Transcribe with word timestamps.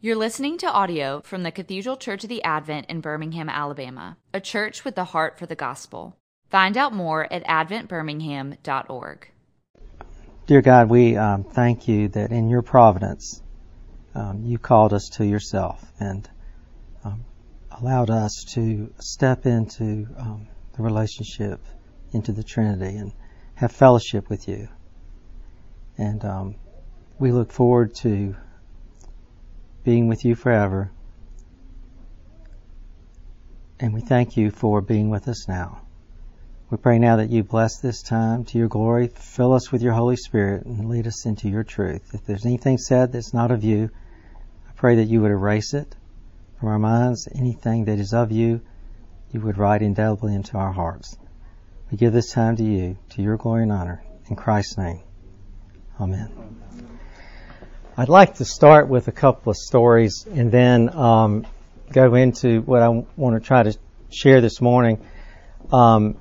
You're 0.00 0.14
listening 0.14 0.58
to 0.58 0.70
audio 0.70 1.22
from 1.22 1.42
the 1.42 1.50
Cathedral 1.50 1.96
Church 1.96 2.22
of 2.22 2.28
the 2.28 2.44
Advent 2.44 2.86
in 2.88 3.00
Birmingham, 3.00 3.48
Alabama, 3.48 4.16
a 4.32 4.40
church 4.40 4.84
with 4.84 4.96
a 4.96 5.02
heart 5.02 5.40
for 5.40 5.46
the 5.46 5.56
gospel. 5.56 6.16
Find 6.50 6.76
out 6.76 6.94
more 6.94 7.26
at 7.32 7.44
adventbirmingham.org. 7.44 9.32
Dear 10.46 10.62
God, 10.62 10.88
we 10.88 11.16
um, 11.16 11.42
thank 11.42 11.88
you 11.88 12.06
that 12.10 12.30
in 12.30 12.48
your 12.48 12.62
providence 12.62 13.42
um, 14.14 14.44
you 14.44 14.56
called 14.56 14.92
us 14.92 15.08
to 15.14 15.26
yourself 15.26 15.84
and 15.98 16.30
um, 17.02 17.24
allowed 17.72 18.08
us 18.08 18.44
to 18.50 18.94
step 19.00 19.46
into 19.46 20.06
um, 20.16 20.46
the 20.76 20.84
relationship, 20.84 21.58
into 22.12 22.30
the 22.30 22.44
Trinity, 22.44 22.96
and 22.98 23.12
have 23.56 23.72
fellowship 23.72 24.30
with 24.30 24.46
you. 24.46 24.68
And 25.96 26.24
um, 26.24 26.54
we 27.18 27.32
look 27.32 27.50
forward 27.50 27.96
to 27.96 28.36
being 29.84 30.08
with 30.08 30.24
you 30.24 30.34
forever. 30.34 30.90
And 33.80 33.94
we 33.94 34.00
thank 34.00 34.36
you 34.36 34.50
for 34.50 34.80
being 34.80 35.08
with 35.08 35.28
us 35.28 35.48
now. 35.48 35.82
We 36.70 36.76
pray 36.76 36.98
now 36.98 37.16
that 37.16 37.30
you 37.30 37.44
bless 37.44 37.78
this 37.78 38.02
time 38.02 38.44
to 38.46 38.58
your 38.58 38.68
glory, 38.68 39.08
fill 39.08 39.54
us 39.54 39.72
with 39.72 39.80
your 39.82 39.94
Holy 39.94 40.16
Spirit, 40.16 40.66
and 40.66 40.88
lead 40.88 41.06
us 41.06 41.24
into 41.24 41.48
your 41.48 41.64
truth. 41.64 42.10
If 42.12 42.26
there's 42.26 42.44
anything 42.44 42.76
said 42.76 43.12
that's 43.12 43.32
not 43.32 43.50
of 43.50 43.64
you, 43.64 43.88
I 44.68 44.72
pray 44.72 44.96
that 44.96 45.08
you 45.08 45.22
would 45.22 45.30
erase 45.30 45.72
it 45.72 45.96
from 46.58 46.68
our 46.68 46.78
minds. 46.78 47.26
Anything 47.34 47.86
that 47.86 47.98
is 47.98 48.12
of 48.12 48.32
you, 48.32 48.60
you 49.30 49.40
would 49.40 49.56
write 49.56 49.80
indelibly 49.80 50.34
into 50.34 50.58
our 50.58 50.72
hearts. 50.72 51.16
We 51.90 51.96
give 51.96 52.12
this 52.12 52.32
time 52.32 52.56
to 52.56 52.64
you, 52.64 52.98
to 53.10 53.22
your 53.22 53.38
glory 53.38 53.62
and 53.62 53.72
honor. 53.72 54.02
In 54.28 54.36
Christ's 54.36 54.76
name. 54.76 55.00
Amen. 55.98 56.97
I'd 58.00 58.08
like 58.08 58.36
to 58.36 58.44
start 58.44 58.86
with 58.86 59.08
a 59.08 59.12
couple 59.12 59.50
of 59.50 59.56
stories 59.56 60.24
and 60.32 60.52
then 60.52 60.96
um, 60.96 61.44
go 61.90 62.14
into 62.14 62.60
what 62.60 62.80
I 62.80 62.90
want 63.16 63.34
to 63.34 63.40
try 63.40 63.64
to 63.64 63.76
share 64.08 64.40
this 64.40 64.60
morning. 64.60 65.04
Um, 65.72 66.16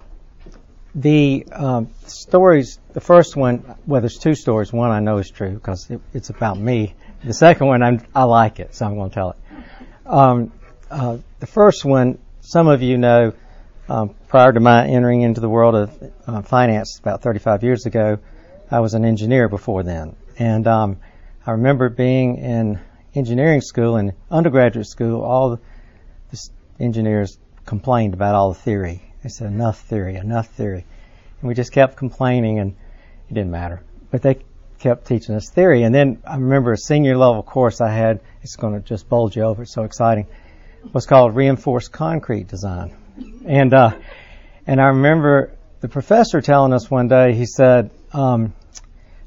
the 0.95 1.45
um, 1.52 1.89
stories, 2.07 2.79
the 2.93 2.99
first 2.99 3.35
one, 3.35 3.75
well, 3.85 4.02
there's 4.02 4.17
two 4.17 4.33
stories. 4.33 4.73
One 4.73 4.89
I 4.89 5.02
know 5.02 5.19
is 5.19 5.29
true 5.29 5.52
because 5.52 5.87
it, 5.91 6.02
it's 6.15 6.31
about 6.31 6.57
me. 6.57 6.95
The 7.23 7.35
second 7.35 7.67
one, 7.67 7.83
I'm, 7.83 8.02
i 8.15 8.23
like 8.23 8.59
it, 8.59 8.73
so 8.73 8.87
I'm 8.87 8.95
going 8.95 9.11
to 9.11 9.13
tell 9.13 9.30
it. 9.30 9.37
Um, 10.07 10.52
uh, 10.89 11.19
the 11.39 11.45
first 11.45 11.85
one, 11.85 12.17
some 12.41 12.67
of 12.67 12.81
you 12.81 12.97
know, 12.97 13.33
um, 13.87 14.15
prior 14.30 14.52
to 14.52 14.59
my 14.59 14.87
entering 14.87 15.21
into 15.21 15.41
the 15.41 15.49
world 15.49 15.75
of 15.75 16.13
uh, 16.25 16.41
finance 16.41 16.97
about 16.97 17.21
35 17.21 17.61
years 17.61 17.85
ago, 17.85 18.17
I 18.71 18.80
was 18.80 18.95
an 18.95 19.05
engineer 19.05 19.47
before 19.47 19.83
then. 19.83 20.15
And 20.39 20.67
um, 20.67 20.97
I 21.47 21.51
remember 21.51 21.87
being 21.87 22.39
in 22.39 22.77
engineering 23.15 23.61
school 23.61 23.95
and 23.95 24.11
undergraduate 24.29 24.85
school, 24.85 25.21
all 25.21 25.51
the 25.51 25.59
engineers 26.77 27.39
complained 27.65 28.13
about 28.13 28.35
all 28.35 28.49
the 28.51 28.59
theory. 28.59 29.01
They 29.23 29.29
said, 29.29 29.47
enough 29.47 29.79
theory, 29.79 30.17
enough 30.17 30.49
theory. 30.49 30.85
And 31.39 31.47
we 31.47 31.53
just 31.53 31.71
kept 31.71 31.95
complaining 31.95 32.59
and 32.59 32.75
it 33.29 33.33
didn't 33.33 33.51
matter. 33.51 33.81
But 34.11 34.23
they 34.23 34.39
kept 34.79 35.07
teaching 35.07 35.35
us 35.35 35.49
theory. 35.49 35.83
And 35.83 35.95
then 35.95 36.21
I 36.27 36.35
remember 36.35 36.73
a 36.73 36.77
senior 36.77 37.17
level 37.17 37.43
course 37.43 37.79
I 37.79 37.91
had, 37.91 38.19
it's 38.41 38.57
going 38.57 38.73
to 38.73 38.81
just 38.81 39.07
bulge 39.07 39.37
you 39.37 39.43
over, 39.43 39.63
it's 39.63 39.73
so 39.73 39.83
exciting, 39.83 40.27
was 40.91 41.05
called 41.05 41.33
Reinforced 41.33 41.93
Concrete 41.93 42.49
Design. 42.49 42.93
And, 43.45 43.73
uh, 43.73 43.97
and 44.67 44.81
I 44.81 44.87
remember 44.87 45.53
the 45.79 45.87
professor 45.87 46.41
telling 46.41 46.73
us 46.73 46.91
one 46.91 47.07
day, 47.07 47.35
he 47.35 47.45
said, 47.45 47.89
um, 48.11 48.53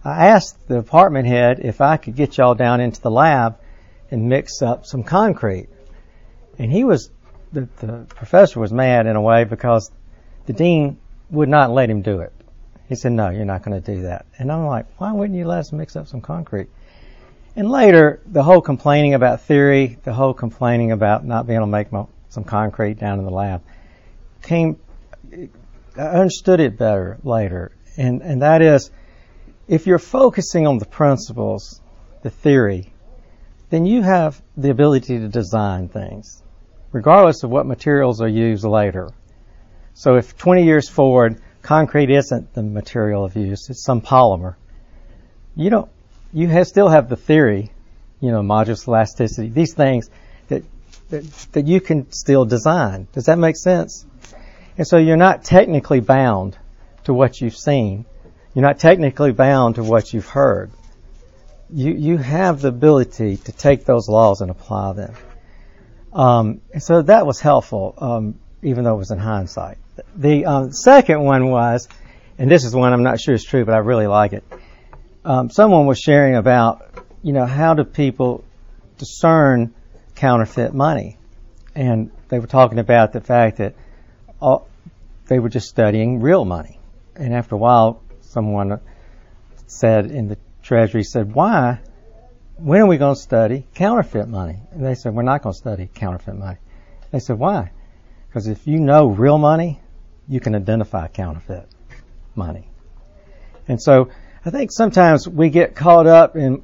I 0.04 0.28
asked 0.28 0.66
the 0.66 0.76
department 0.76 1.28
head 1.28 1.60
if 1.60 1.80
I 1.80 1.96
could 1.96 2.16
get 2.16 2.38
y'all 2.38 2.54
down 2.54 2.80
into 2.80 3.00
the 3.00 3.10
lab 3.10 3.58
and 4.10 4.28
mix 4.28 4.62
up 4.62 4.86
some 4.86 5.02
concrete. 5.02 5.68
And 6.58 6.72
he 6.72 6.84
was, 6.84 7.10
the, 7.52 7.68
the 7.78 8.06
professor 8.08 8.60
was 8.60 8.72
mad 8.72 9.06
in 9.06 9.16
a 9.16 9.20
way 9.20 9.44
because 9.44 9.90
the 10.46 10.52
dean 10.52 10.98
would 11.30 11.48
not 11.48 11.70
let 11.70 11.90
him 11.90 12.02
do 12.02 12.20
it. 12.20 12.32
He 12.88 12.96
said, 12.96 13.12
no, 13.12 13.28
you're 13.30 13.44
not 13.44 13.62
going 13.62 13.80
to 13.80 13.94
do 13.94 14.02
that. 14.02 14.26
And 14.38 14.50
I'm 14.50 14.66
like, 14.66 14.86
why 14.98 15.12
wouldn't 15.12 15.38
you 15.38 15.46
let 15.46 15.60
us 15.60 15.72
mix 15.72 15.94
up 15.96 16.08
some 16.08 16.20
concrete? 16.20 16.68
And 17.54 17.70
later, 17.70 18.20
the 18.26 18.42
whole 18.42 18.60
complaining 18.60 19.14
about 19.14 19.42
theory, 19.42 19.98
the 20.02 20.12
whole 20.12 20.34
complaining 20.34 20.92
about 20.92 21.24
not 21.24 21.46
being 21.46 21.58
able 21.58 21.66
to 21.66 21.70
make 21.70 21.88
some 22.30 22.44
concrete 22.44 22.98
down 22.98 23.18
in 23.18 23.24
the 23.24 23.30
lab 23.30 23.62
came, 24.42 24.78
I 25.96 26.00
understood 26.00 26.60
it 26.60 26.78
better 26.78 27.18
later. 27.22 27.72
And, 27.96 28.22
and 28.22 28.42
that 28.42 28.62
is, 28.62 28.90
if 29.70 29.86
you're 29.86 30.00
focusing 30.00 30.66
on 30.66 30.78
the 30.78 30.84
principles, 30.84 31.80
the 32.22 32.30
theory, 32.30 32.92
then 33.70 33.86
you 33.86 34.02
have 34.02 34.42
the 34.56 34.68
ability 34.68 35.20
to 35.20 35.28
design 35.28 35.88
things, 35.88 36.42
regardless 36.90 37.44
of 37.44 37.50
what 37.50 37.66
materials 37.66 38.20
are 38.20 38.28
used 38.28 38.64
later. 38.64 39.10
So 39.94 40.16
if 40.16 40.36
20 40.36 40.64
years 40.64 40.88
forward, 40.88 41.40
concrete 41.62 42.10
isn't 42.10 42.52
the 42.52 42.64
material 42.64 43.24
of 43.24 43.36
use, 43.36 43.70
it's 43.70 43.84
some 43.84 44.00
polymer, 44.00 44.56
you 45.54 45.70
don't, 45.70 45.88
you 46.32 46.48
have, 46.48 46.66
still 46.66 46.88
have 46.88 47.08
the 47.08 47.16
theory, 47.16 47.70
you 48.20 48.32
know, 48.32 48.42
modulus 48.42 48.88
elasticity, 48.88 49.50
these 49.50 49.72
things 49.72 50.10
that, 50.48 50.64
that, 51.10 51.24
that 51.52 51.68
you 51.68 51.80
can 51.80 52.10
still 52.10 52.44
design. 52.44 53.06
Does 53.12 53.26
that 53.26 53.38
make 53.38 53.56
sense? 53.56 54.04
And 54.76 54.84
so 54.84 54.96
you're 54.96 55.16
not 55.16 55.44
technically 55.44 56.00
bound 56.00 56.58
to 57.04 57.14
what 57.14 57.40
you've 57.40 57.56
seen 57.56 58.04
you're 58.54 58.64
not 58.64 58.78
technically 58.78 59.32
bound 59.32 59.76
to 59.76 59.84
what 59.84 60.12
you've 60.12 60.28
heard. 60.28 60.70
You, 61.72 61.92
you 61.92 62.16
have 62.16 62.60
the 62.60 62.68
ability 62.68 63.36
to 63.36 63.52
take 63.52 63.84
those 63.84 64.08
laws 64.08 64.40
and 64.40 64.50
apply 64.50 64.92
them. 64.94 65.14
Um, 66.12 66.60
so 66.78 67.02
that 67.02 67.26
was 67.26 67.40
helpful, 67.40 67.94
um, 67.98 68.40
even 68.62 68.84
though 68.84 68.94
it 68.94 68.98
was 68.98 69.12
in 69.12 69.18
hindsight. 69.18 69.78
The 70.16 70.46
um, 70.46 70.72
second 70.72 71.22
one 71.22 71.50
was, 71.50 71.88
and 72.38 72.50
this 72.50 72.64
is 72.64 72.74
one 72.74 72.92
I'm 72.92 73.04
not 73.04 73.20
sure 73.20 73.34
is 73.34 73.44
true, 73.44 73.64
but 73.64 73.74
I 73.74 73.78
really 73.78 74.08
like 74.08 74.32
it. 74.32 74.44
Um, 75.24 75.50
someone 75.50 75.86
was 75.86 75.98
sharing 75.98 76.34
about, 76.34 77.04
you 77.22 77.32
know, 77.32 77.46
how 77.46 77.74
do 77.74 77.84
people 77.84 78.42
discern 78.98 79.72
counterfeit 80.16 80.74
money? 80.74 81.18
And 81.74 82.10
they 82.28 82.40
were 82.40 82.48
talking 82.48 82.78
about 82.78 83.12
the 83.12 83.20
fact 83.20 83.58
that 83.58 83.74
all, 84.40 84.66
they 85.26 85.38
were 85.38 85.50
just 85.50 85.68
studying 85.68 86.20
real 86.20 86.44
money. 86.44 86.80
And 87.14 87.34
after 87.34 87.54
a 87.54 87.58
while, 87.58 88.02
someone 88.30 88.80
said 89.66 90.06
in 90.06 90.28
the 90.28 90.38
Treasury 90.62 91.04
said, 91.04 91.34
"Why? 91.34 91.80
When 92.56 92.80
are 92.80 92.86
we 92.86 92.98
going 92.98 93.14
to 93.14 93.20
study 93.20 93.66
counterfeit 93.74 94.28
money?" 94.28 94.58
And 94.72 94.84
they 94.84 94.94
said, 94.94 95.14
"We're 95.14 95.22
not 95.22 95.42
going 95.42 95.52
to 95.52 95.58
study 95.58 95.88
counterfeit 95.92 96.36
money." 96.36 96.58
They 97.10 97.18
said, 97.18 97.38
"Why?" 97.38 97.70
Because 98.28 98.46
if 98.46 98.66
you 98.66 98.78
know 98.78 99.08
real 99.08 99.38
money, 99.38 99.80
you 100.28 100.40
can 100.40 100.54
identify 100.54 101.08
counterfeit 101.08 101.68
money. 102.34 102.68
And 103.66 103.82
so 103.82 104.10
I 104.44 104.50
think 104.50 104.70
sometimes 104.72 105.28
we 105.28 105.50
get 105.50 105.74
caught 105.74 106.06
up 106.06 106.36
in 106.36 106.62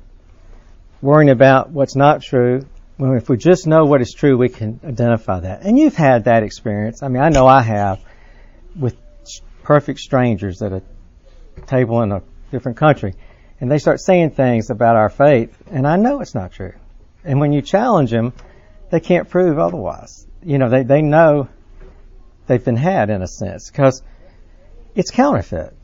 worrying 1.03 1.31
about 1.31 1.71
what's 1.71 1.97
not 1.97 2.23
true. 2.23 2.67
When 2.97 3.15
if 3.17 3.29
we 3.29 3.37
just 3.37 3.67
know 3.67 3.85
what 3.85 4.01
is 4.01 4.13
true, 4.13 4.39
we 4.39 4.49
can 4.49 4.81
identify 4.85 5.41
that. 5.41 5.63
And 5.63 5.79
you've 5.79 5.97
had 5.97 6.25
that 6.25 6.43
experience. 6.43 7.03
I 7.03 7.09
mean, 7.09 7.23
I 7.23 7.29
know 7.29 7.47
I 7.47 7.63
have 7.63 8.01
with 8.75 8.97
perfect 9.63 9.99
strangers 9.99 10.63
at 10.63 10.73
a 10.73 10.83
table 11.67 12.03
in 12.03 12.13
a 12.13 12.23
different 12.51 12.79
country, 12.79 13.15
and 13.61 13.71
they 13.71 13.79
start 13.79 14.01
saying 14.01 14.31
things 14.31 14.71
about 14.71 14.97
our 14.97 15.09
faith, 15.09 15.57
and 15.71 15.87
I 15.87 15.97
know 15.97 16.21
it's 16.21 16.35
not 16.35 16.53
true. 16.53 16.75
And 17.25 17.41
when 17.41 17.53
you 17.53 17.63
challenge 17.63 18.11
them, 18.11 18.33
they 18.91 19.01
can't 19.01 19.29
prove 19.29 19.59
otherwise. 19.59 20.27
You 20.43 20.59
know, 20.59 20.69
they, 20.69 20.85
they 20.85 21.03
know 21.03 21.49
they've 22.47 22.65
been 22.65 22.77
had 22.77 23.11
in 23.11 23.23
a 23.23 23.27
sense 23.27 23.71
because 23.71 24.03
it's 24.95 25.11
counterfeit. 25.11 25.75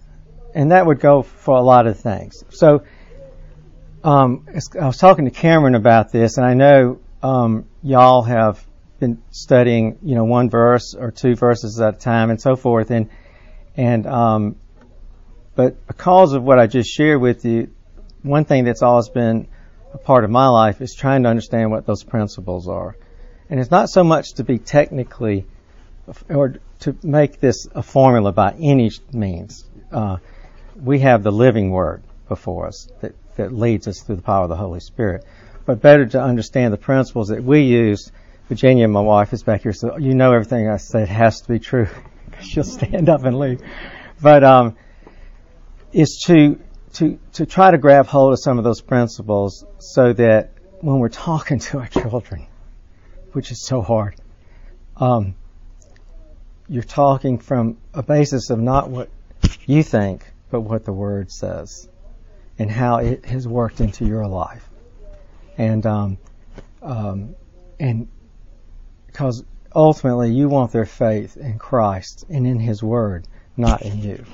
And 0.55 0.71
that 0.71 0.87
would 0.87 1.01
go 1.01 1.23
for 1.23 1.57
a 1.57 1.63
lot 1.63 1.87
of 1.87 1.99
things. 1.99 2.45
So, 2.51 2.85
um, 4.05 4.47
I 4.79 4.87
was 4.87 4.99
talking 4.99 5.25
to 5.25 5.31
Cameron 5.31 5.75
about 5.75 6.13
this, 6.13 6.37
and 6.37 6.45
I 6.45 6.55
know 6.55 7.01
um, 7.23 7.67
y'all 7.83 8.23
have 8.23 8.65
been 8.99 9.23
studying, 9.31 9.99
you 10.03 10.15
know, 10.15 10.25
one 10.25 10.51
verse 10.51 10.95
or 10.95 11.11
two 11.11 11.37
verses 11.37 11.81
at 11.81 11.95
a 11.95 11.99
time, 11.99 12.31
and 12.31 12.41
so 12.41 12.57
forth. 12.57 12.91
And 12.91 13.09
and 13.77 14.07
um, 14.07 14.57
but 15.55 15.87
because 15.87 16.33
of 16.33 16.43
what 16.43 16.59
I 16.59 16.67
just 16.67 16.91
shared 16.91 17.21
with 17.21 17.45
you, 17.45 17.71
one 18.23 18.45
thing 18.45 18.65
that's 18.65 18.83
always 18.83 19.09
been 19.09 19.49
a 19.93 19.99
part 19.99 20.25
of 20.25 20.31
my 20.31 20.49
life 20.49 20.81
is 20.81 20.95
trying 20.95 21.25
to 21.25 21.29
understand 21.29 21.71
what 21.71 21.87
those 21.87 22.03
principles 22.03 22.69
are. 22.69 22.97
And 23.51 23.61
it's 23.61 23.71
not 23.71 23.91
so 23.91 24.03
much 24.03 24.35
to 24.35 24.45
be 24.45 24.59
technically 24.59 25.45
or 26.29 26.57
to 26.81 26.97
make 27.03 27.41
this 27.41 27.69
a 27.75 27.83
formula 27.83 28.33
by 28.33 28.55
any 28.59 28.91
means. 29.13 29.65
Uh, 29.91 30.17
we 30.83 31.01
have 31.01 31.23
the 31.23 31.31
living 31.31 31.71
word 31.71 32.03
before 32.29 32.67
us 32.67 32.89
that, 33.01 33.15
that 33.37 33.53
leads 33.53 33.87
us 33.87 34.01
through 34.01 34.17
the 34.17 34.23
power 34.23 34.45
of 34.45 34.49
the 34.49 34.57
Holy 34.57 34.81
Spirit. 34.81 35.25
But 35.65 35.81
better 35.81 36.07
to 36.07 36.23
understand 36.23 36.73
the 36.73 36.79
principles 36.79 37.29
that 37.29 37.45
we 37.45 37.63
use. 37.63 38.11
Virginia, 38.49 38.89
my 38.89 39.01
wife, 39.01 39.33
is 39.33 39.43
back 39.43 39.63
here, 39.63 39.73
so 39.73 39.97
you 39.97 40.15
know 40.15 40.33
everything 40.33 40.69
I 40.69 40.79
said 40.79 41.09
has 41.09 41.43
to 41.43 41.49
be 41.49 41.59
true. 41.59 41.89
She'll 42.41 42.65
stand 42.65 43.09
up 43.09 43.25
and 43.25 43.39
leave. 43.39 43.61
But 44.21 44.43
um, 44.43 44.77
is 45.93 46.23
to 46.27 46.61
to 46.95 47.19
to 47.33 47.47
try 47.47 47.71
to 47.71 47.79
grab 47.79 48.07
hold 48.07 48.33
of 48.33 48.39
some 48.41 48.59
of 48.59 48.65
those 48.65 48.81
principles 48.81 49.65
so 49.79 50.13
that 50.13 50.51
when 50.81 50.99
we're 50.99 51.09
talking 51.09 51.59
to 51.59 51.79
our 51.79 51.89
children, 51.89 52.47
which 53.33 53.51
is 53.51 53.65
so 53.67 53.81
hard, 53.81 54.17
um, 54.97 55.35
you're 56.69 56.83
talking 56.83 57.39
from 57.39 57.79
a 57.95 58.03
basis 58.03 58.51
of 58.51 58.59
not 58.59 58.91
what 58.91 59.09
you 59.67 59.83
think, 59.83 60.25
but 60.51 60.61
what 60.61 60.85
the 60.85 60.93
Word 60.93 61.31
says 61.31 61.89
and 62.59 62.71
how 62.71 62.99
it 62.99 63.25
has 63.25 63.47
worked 63.47 63.81
into 63.81 64.05
your 64.07 64.27
life. 64.27 64.69
And, 65.59 65.85
um, 65.87 66.19
um, 66.81 67.35
and 67.79 68.09
because 69.07 69.45
ultimately 69.75 70.33
you 70.33 70.49
want 70.49 70.73
their 70.73 70.87
faith 70.87 71.37
in 71.37 71.59
Christ 71.59 72.25
and 72.29 72.47
in 72.47 72.59
His 72.59 72.83
Word, 72.83 73.27
not 73.57 73.83
in 73.83 73.99
you. 73.99 74.25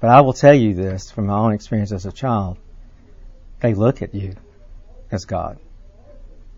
But 0.00 0.10
I 0.10 0.20
will 0.20 0.32
tell 0.32 0.54
you 0.54 0.74
this 0.74 1.10
from 1.10 1.26
my 1.26 1.36
own 1.36 1.52
experience 1.52 1.92
as 1.92 2.06
a 2.06 2.12
child. 2.12 2.58
They 3.60 3.74
look 3.74 4.02
at 4.02 4.14
you 4.14 4.36
as 5.10 5.24
God. 5.24 5.58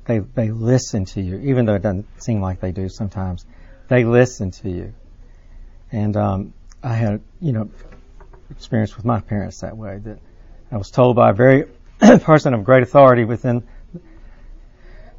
They, 0.05 0.19
they 0.19 0.51
listen 0.51 1.05
to 1.07 1.21
you, 1.21 1.39
even 1.39 1.65
though 1.65 1.75
it 1.75 1.83
doesn't 1.83 2.23
seem 2.23 2.41
like 2.41 2.61
they 2.61 2.73
do 2.73 2.89
sometimes. 2.89 3.47
They 3.89 4.05
listen 4.05 4.51
to 4.51 4.71
you. 4.71 4.95
And, 5.93 6.17
um, 6.17 6.53
I 6.83 6.95
had, 6.95 7.21
you 7.41 7.53
know, 7.53 7.71
experience 8.51 8.97
with 8.97 9.05
my 9.05 9.21
parents 9.21 9.61
that 9.61 9.77
way 9.77 9.99
that 9.99 10.19
I 10.73 10.77
was 10.77 10.91
told 10.91 11.17
by 11.17 11.31
a 11.31 11.33
very 11.33 11.67
person 12.23 12.55
of 12.55 12.65
great 12.65 12.83
authority 12.83 13.25
within 13.25 13.67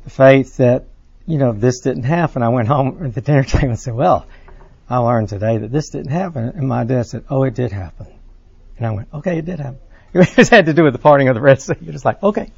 the 0.04 0.10
faith 0.10 0.58
that, 0.58 0.86
you 1.28 1.38
know, 1.38 1.52
this 1.52 1.82
didn't 1.82 2.04
happen. 2.04 2.42
I 2.42 2.50
went 2.50 2.68
home 2.68 3.06
at 3.06 3.14
the 3.14 3.22
dinner 3.22 3.44
table 3.44 3.70
and 3.70 3.80
said, 3.80 3.94
well, 3.94 4.26
I 4.92 4.98
learned 4.98 5.30
today 5.30 5.58
that 5.58 5.72
this 5.72 5.90
didn't 5.90 6.12
happen. 6.12 6.50
And 6.50 6.68
my 6.68 6.84
dad 6.84 7.04
said, 7.04 7.24
oh, 7.30 7.44
it 7.44 7.56
did 7.56 7.72
happen. 7.72 8.08
And 8.78 8.86
I 8.86 8.92
went, 8.92 9.08
okay, 9.14 9.38
it 9.38 9.46
did 9.46 9.60
happen. 9.60 9.80
It 10.14 10.50
had 10.50 10.66
to 10.66 10.74
do 10.74 10.84
with 10.84 10.92
the 10.92 11.00
parting 11.00 11.30
of 11.30 11.36
the 11.36 11.40
Red 11.40 11.62
Sea. 11.62 11.76
You're 11.80 11.94
just 11.94 12.04
like, 12.04 12.22
okay. 12.22 12.52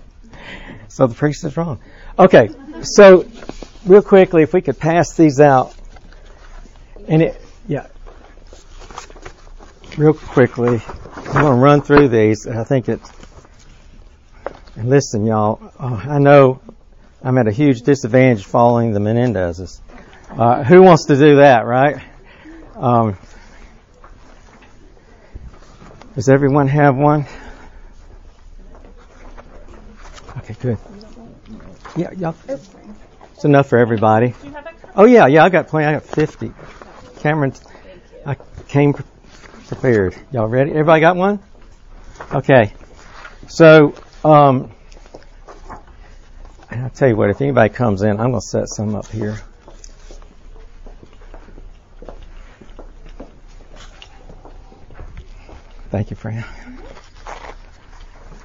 So 0.88 1.06
the 1.06 1.14
priest 1.14 1.44
is 1.44 1.56
wrong. 1.56 1.80
Okay, 2.18 2.50
so 2.82 3.28
real 3.86 4.02
quickly, 4.02 4.42
if 4.42 4.52
we 4.52 4.62
could 4.62 4.80
pass 4.80 5.16
these 5.16 5.40
out. 5.40 5.76
And 7.08 7.22
it, 7.22 7.40
yeah. 7.68 7.86
Real 9.96 10.16
quickly, 10.16 10.82
I'm 11.16 11.42
going 11.42 11.46
to 11.46 11.62
run 11.62 11.82
through 11.84 12.08
these. 12.08 12.48
I 12.48 12.64
think 12.64 12.90
it, 12.90 13.00
and 14.76 14.90
listen, 14.90 15.28
y'all, 15.28 15.72
uh, 15.78 16.02
I 16.04 16.18
know 16.18 16.62
I'm 17.22 17.38
at 17.38 17.48
a 17.48 17.52
huge 17.52 17.82
disadvantage 17.82 18.46
following 18.46 18.92
the 18.92 19.00
Menendezes. 19.00 19.82
Uh, 20.32 20.64
who 20.64 20.82
wants 20.82 21.06
to 21.06 21.16
do 21.16 21.36
that, 21.36 21.68
right? 21.68 22.02
Um, 22.76 23.18
does 26.16 26.30
everyone 26.30 26.68
have 26.68 26.96
one? 26.96 27.26
Okay, 30.38 30.56
good. 30.60 30.78
Yeah, 31.96 32.10
yeah. 32.16 32.34
It's 32.48 33.46
enough 33.46 33.70
for 33.70 33.78
everybody. 33.78 34.34
Oh 34.96 35.06
yeah, 35.06 35.28
yeah. 35.28 35.44
I 35.44 35.50
got 35.50 35.68
plenty. 35.68 35.88
I 35.88 35.94
got 35.94 36.04
fifty. 36.04 36.52
Cameron, 37.20 37.54
I 38.26 38.36
came 38.68 38.94
prepared. 39.68 40.16
Y'all 40.32 40.48
ready? 40.48 40.72
Everybody 40.72 41.02
got 41.02 41.16
one? 41.16 41.40
Okay. 42.34 42.74
So, 43.48 43.96
um, 44.24 44.72
I'll 46.72 46.90
tell 46.90 47.08
you 47.08 47.16
what. 47.16 47.30
If 47.30 47.42
anybody 47.42 47.74
comes 47.74 48.02
in, 48.02 48.20
I'm 48.20 48.32
going 48.32 48.34
to 48.34 48.42
set 48.42 48.68
some 48.68 48.96
up 48.96 49.08
here. 49.08 49.40
Thank 55.94 56.10
you, 56.10 56.16
Fran. 56.16 56.44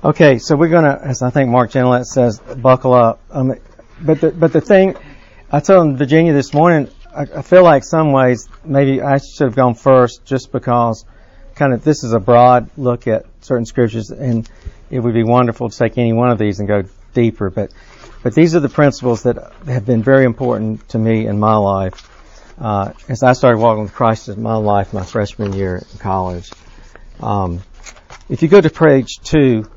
Okay, 0.04 0.38
so 0.38 0.54
we're 0.54 0.68
gonna, 0.68 1.00
as 1.02 1.22
I 1.22 1.30
think 1.30 1.48
Mark 1.48 1.70
Gignilliat 1.70 2.04
says, 2.04 2.40
buckle 2.40 2.92
up. 2.92 3.22
Um, 3.30 3.54
but 4.02 4.20
the, 4.20 4.32
but 4.32 4.52
the 4.52 4.60
thing, 4.60 4.96
I 5.50 5.60
told 5.60 5.96
Virginia 5.96 6.34
this 6.34 6.52
morning, 6.52 6.90
I, 7.16 7.22
I 7.22 7.40
feel 7.40 7.62
like 7.62 7.84
some 7.84 8.12
ways 8.12 8.50
maybe 8.66 9.00
I 9.00 9.16
should 9.16 9.46
have 9.46 9.56
gone 9.56 9.74
first 9.74 10.26
just 10.26 10.52
because 10.52 11.06
kind 11.54 11.72
of 11.72 11.82
this 11.82 12.04
is 12.04 12.12
a 12.12 12.20
broad 12.20 12.68
look 12.76 13.06
at 13.06 13.24
certain 13.40 13.64
scriptures 13.64 14.10
and 14.10 14.46
it 14.90 15.00
would 15.00 15.14
be 15.14 15.24
wonderful 15.24 15.70
to 15.70 15.78
take 15.78 15.96
any 15.96 16.12
one 16.12 16.28
of 16.28 16.36
these 16.36 16.58
and 16.58 16.68
go 16.68 16.82
deeper. 17.14 17.48
But, 17.48 17.72
but 18.22 18.34
these 18.34 18.54
are 18.56 18.60
the 18.60 18.68
principles 18.68 19.22
that 19.22 19.54
have 19.64 19.86
been 19.86 20.02
very 20.02 20.26
important 20.26 20.86
to 20.90 20.98
me 20.98 21.26
in 21.26 21.38
my 21.38 21.56
life. 21.56 22.54
Uh, 22.60 22.92
as 23.08 23.22
I 23.22 23.32
started 23.32 23.56
walking 23.56 23.84
with 23.84 23.94
Christ 23.94 24.28
in 24.28 24.42
my 24.42 24.56
life, 24.56 24.92
my 24.92 25.02
freshman 25.02 25.54
year 25.54 25.76
in 25.76 25.98
college. 25.98 26.50
Um, 27.20 27.62
if 28.28 28.42
you 28.42 28.48
go 28.48 28.60
to 28.60 28.70
page 28.70 29.18
two, 29.22 29.70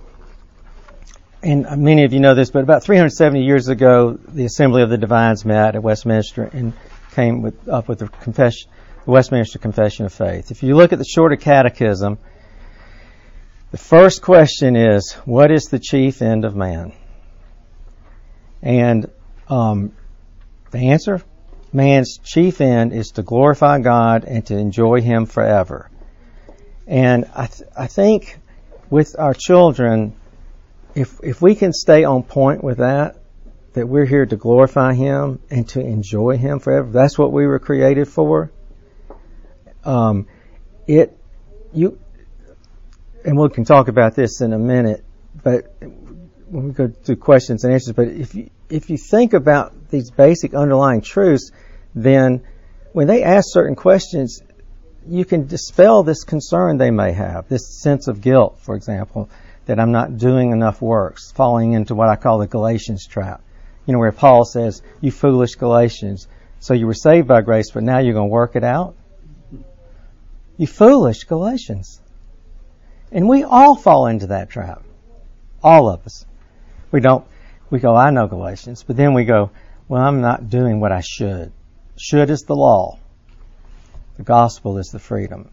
and 1.44 1.66
many 1.78 2.04
of 2.04 2.14
you 2.14 2.20
know 2.20 2.36
this, 2.36 2.52
but 2.52 2.64
about 2.64 2.84
370 2.84 3.44
years 3.44 3.68
ago, 3.68 4.14
the 4.14 4.46
Assembly 4.46 4.84
of 4.84 4.90
the 4.90 4.98
Divines 4.98 5.44
met 5.44 5.76
at 5.76 5.82
Westminster 5.82 6.44
and 6.44 6.74
came 7.14 7.42
with, 7.42 7.68
up 7.68 7.88
with 7.88 8.00
the 8.00 8.08
confession, 8.08 8.70
the 9.06 9.12
Westminster 9.12 9.60
Confession 9.60 10.06
of 10.06 10.14
Faith. 10.14 10.52
If 10.52 10.64
you 10.64 10.76
look 10.76 10.94
at 10.94 11.00
the 11.00 11.06
Shorter 11.06 11.36
Catechism, 11.36 12.20
the 13.72 13.78
first 13.78 14.22
question 14.22 14.76
is, 14.76 15.14
what 15.26 15.52
is 15.52 15.66
the 15.66 15.80
chief 15.80 16.22
end 16.22 16.46
of 16.46 16.56
man? 16.56 16.94
And 18.62 19.10
um, 19.48 19.94
the 20.72 20.92
answer, 20.92 21.24
man's 21.74 22.20
chief 22.24 22.62
end 22.62 22.94
is 22.94 23.12
to 23.12 23.24
glorify 23.24 23.80
God 23.80 24.26
and 24.26 24.46
to 24.48 24.58
enjoy 24.58 25.02
Him 25.02 25.26
forever. 25.26 25.91
And 26.92 27.32
I, 27.34 27.48
th- 27.48 27.70
I 27.76 27.88
think 27.88 28.38
with 28.90 29.16
our 29.18 29.34
children, 29.34 30.14
if 30.94 31.22
if 31.24 31.42
we 31.42 31.56
can 31.56 31.72
stay 31.72 32.04
on 32.04 32.24
point 32.24 32.62
with 32.62 32.80
that, 32.80 33.16
that 33.72 33.88
we're 33.88 34.06
here 34.06 34.26
to 34.26 34.36
glorify 34.36 34.94
Him 34.94 35.40
and 35.50 35.70
to 35.70 35.80
enjoy 35.80 36.36
Him 36.36 36.60
forever. 36.60 36.92
That's 36.92 37.18
what 37.18 37.32
we 37.32 37.48
were 37.48 37.60
created 37.60 38.10
for. 38.10 38.52
Um, 39.86 40.28
it 40.86 41.18
you 41.72 41.98
and 43.24 43.38
we 43.38 43.48
can 43.48 43.64
talk 43.64 43.88
about 43.88 44.14
this 44.14 44.42
in 44.42 44.52
a 44.52 44.60
minute, 44.60 45.06
but 45.42 45.74
when 45.80 46.68
we 46.68 46.74
go 46.74 46.88
to 46.88 47.16
questions 47.16 47.64
and 47.64 47.72
answers. 47.74 47.94
But 47.94 48.10
if 48.10 48.36
you 48.36 48.50
if 48.70 48.90
you 48.90 48.98
think 48.98 49.32
about 49.32 49.90
these 49.90 50.12
basic 50.12 50.54
underlying 50.54 51.00
truths, 51.00 51.52
then 51.96 52.44
when 52.92 53.08
they 53.08 53.24
ask 53.24 53.46
certain 53.50 53.78
questions, 53.78 54.42
you 55.08 55.26
can 55.26 55.48
dispel 55.48 56.04
this 56.04 56.24
concern 56.24 56.78
they 56.78 56.92
may 56.92 57.12
have, 57.14 57.48
this 57.48 57.82
sense 57.82 58.08
of 58.08 58.22
guilt, 58.22 58.60
for 58.62 58.76
example, 58.76 59.30
that 59.66 59.80
I'm 59.80 59.92
not 59.92 60.18
doing 60.18 60.52
enough 60.52 60.82
works, 60.82 61.32
falling 61.32 61.74
into 61.74 61.96
what 61.96 62.10
I 62.10 62.16
call 62.16 62.40
the 62.40 62.48
Galatians 62.48 63.08
trap. 63.08 63.42
You 63.86 63.94
know, 63.94 64.00
where 64.00 64.12
Paul 64.12 64.46
says, 64.46 64.82
You 65.00 65.12
foolish 65.12 65.56
Galatians, 65.56 66.28
so 66.60 66.74
you 66.74 66.86
were 66.86 66.94
saved 66.94 67.28
by 67.28 67.42
grace, 67.42 67.72
but 67.72 67.84
now 67.84 68.00
you're 68.00 68.14
going 68.14 68.30
to 68.30 68.34
work 68.34 68.56
it 68.56 68.64
out? 68.64 68.96
You 70.58 70.68
foolish 70.68 71.24
Galatians. 71.24 72.00
And 73.12 73.28
we 73.28 73.44
all 73.44 73.76
fall 73.76 74.08
into 74.08 74.28
that 74.28 74.50
trap. 74.50 74.84
All 75.64 75.90
of 75.90 76.06
us. 76.06 76.26
We 76.92 77.00
don't, 77.00 77.26
we 77.70 77.80
go, 77.80 77.96
I 77.96 78.12
know 78.12 78.28
Galatians, 78.28 78.84
but 78.84 78.96
then 78.96 79.14
we 79.14 79.26
go, 79.26 79.50
well, 79.88 80.02
I'm 80.02 80.22
not 80.22 80.50
doing 80.50 80.80
what 80.80 80.92
I 80.92 81.02
should. 81.02 81.52
Should 81.98 82.30
is 82.30 82.42
the 82.42 82.56
law. 82.56 83.00
The 84.18 84.24
gospel 84.24 84.78
is 84.78 84.88
the 84.88 85.00
freedom. 85.00 85.50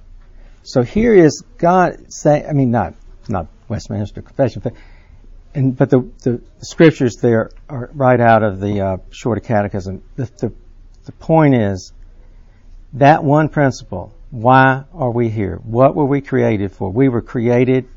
So 0.62 0.82
here 0.82 1.14
is 1.14 1.42
God 1.56 2.12
saying, 2.12 2.46
I 2.48 2.52
mean, 2.52 2.70
not, 2.70 2.94
not 3.28 3.46
Westminster 3.68 4.22
Confession, 4.22 4.60
but, 4.62 4.74
and, 5.54 5.76
but 5.76 5.90
the, 5.90 6.10
the, 6.22 6.42
scriptures 6.60 7.16
there 7.16 7.50
are 7.68 7.90
right 7.94 8.20
out 8.20 8.42
of 8.42 8.60
the 8.60 8.80
uh, 8.80 8.96
Shorter 9.10 9.40
Catechism. 9.40 10.02
The, 10.16 10.24
the, 10.24 10.52
the 11.06 11.12
point 11.12 11.54
is 11.54 11.92
that 12.94 13.24
one 13.24 13.48
principle. 13.48 14.14
Why 14.30 14.84
are 14.92 15.10
we 15.10 15.30
here? 15.30 15.56
What 15.62 15.94
were 15.94 16.04
we 16.04 16.20
created 16.20 16.72
for? 16.72 16.90
We 16.90 17.08
were 17.08 17.22
created 17.22 17.88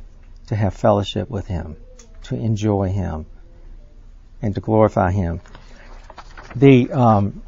to 0.48 0.56
have 0.56 0.74
fellowship 0.74 1.30
with 1.30 1.48
Him, 1.48 1.76
to 2.24 2.36
enjoy 2.36 2.90
Him, 2.90 3.26
and 4.42 4.56
to 4.56 4.62
glorify 4.62 5.12
Him. 5.12 5.42
The 6.56 6.92
um, 6.92 7.42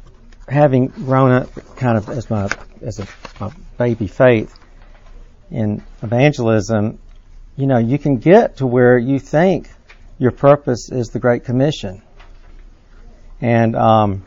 having 0.48 0.88
grown 0.88 1.32
up 1.32 1.76
kind 1.76 1.96
of 1.96 2.08
as 2.08 2.28
my 2.28 2.48
as 2.82 2.98
a 2.98 3.06
my 3.40 3.52
baby 3.78 4.06
faith 4.06 4.58
in 5.50 5.82
evangelism, 6.02 6.98
you 7.56 7.66
know, 7.66 7.78
you 7.78 7.98
can 7.98 8.16
get 8.16 8.56
to 8.58 8.66
where 8.66 8.98
you 8.98 9.18
think 9.18 9.68
your 10.18 10.30
purpose 10.30 10.90
is 10.90 11.08
the 11.08 11.18
Great 11.18 11.44
Commission, 11.44 12.02
and 13.40 13.76
um, 13.76 14.24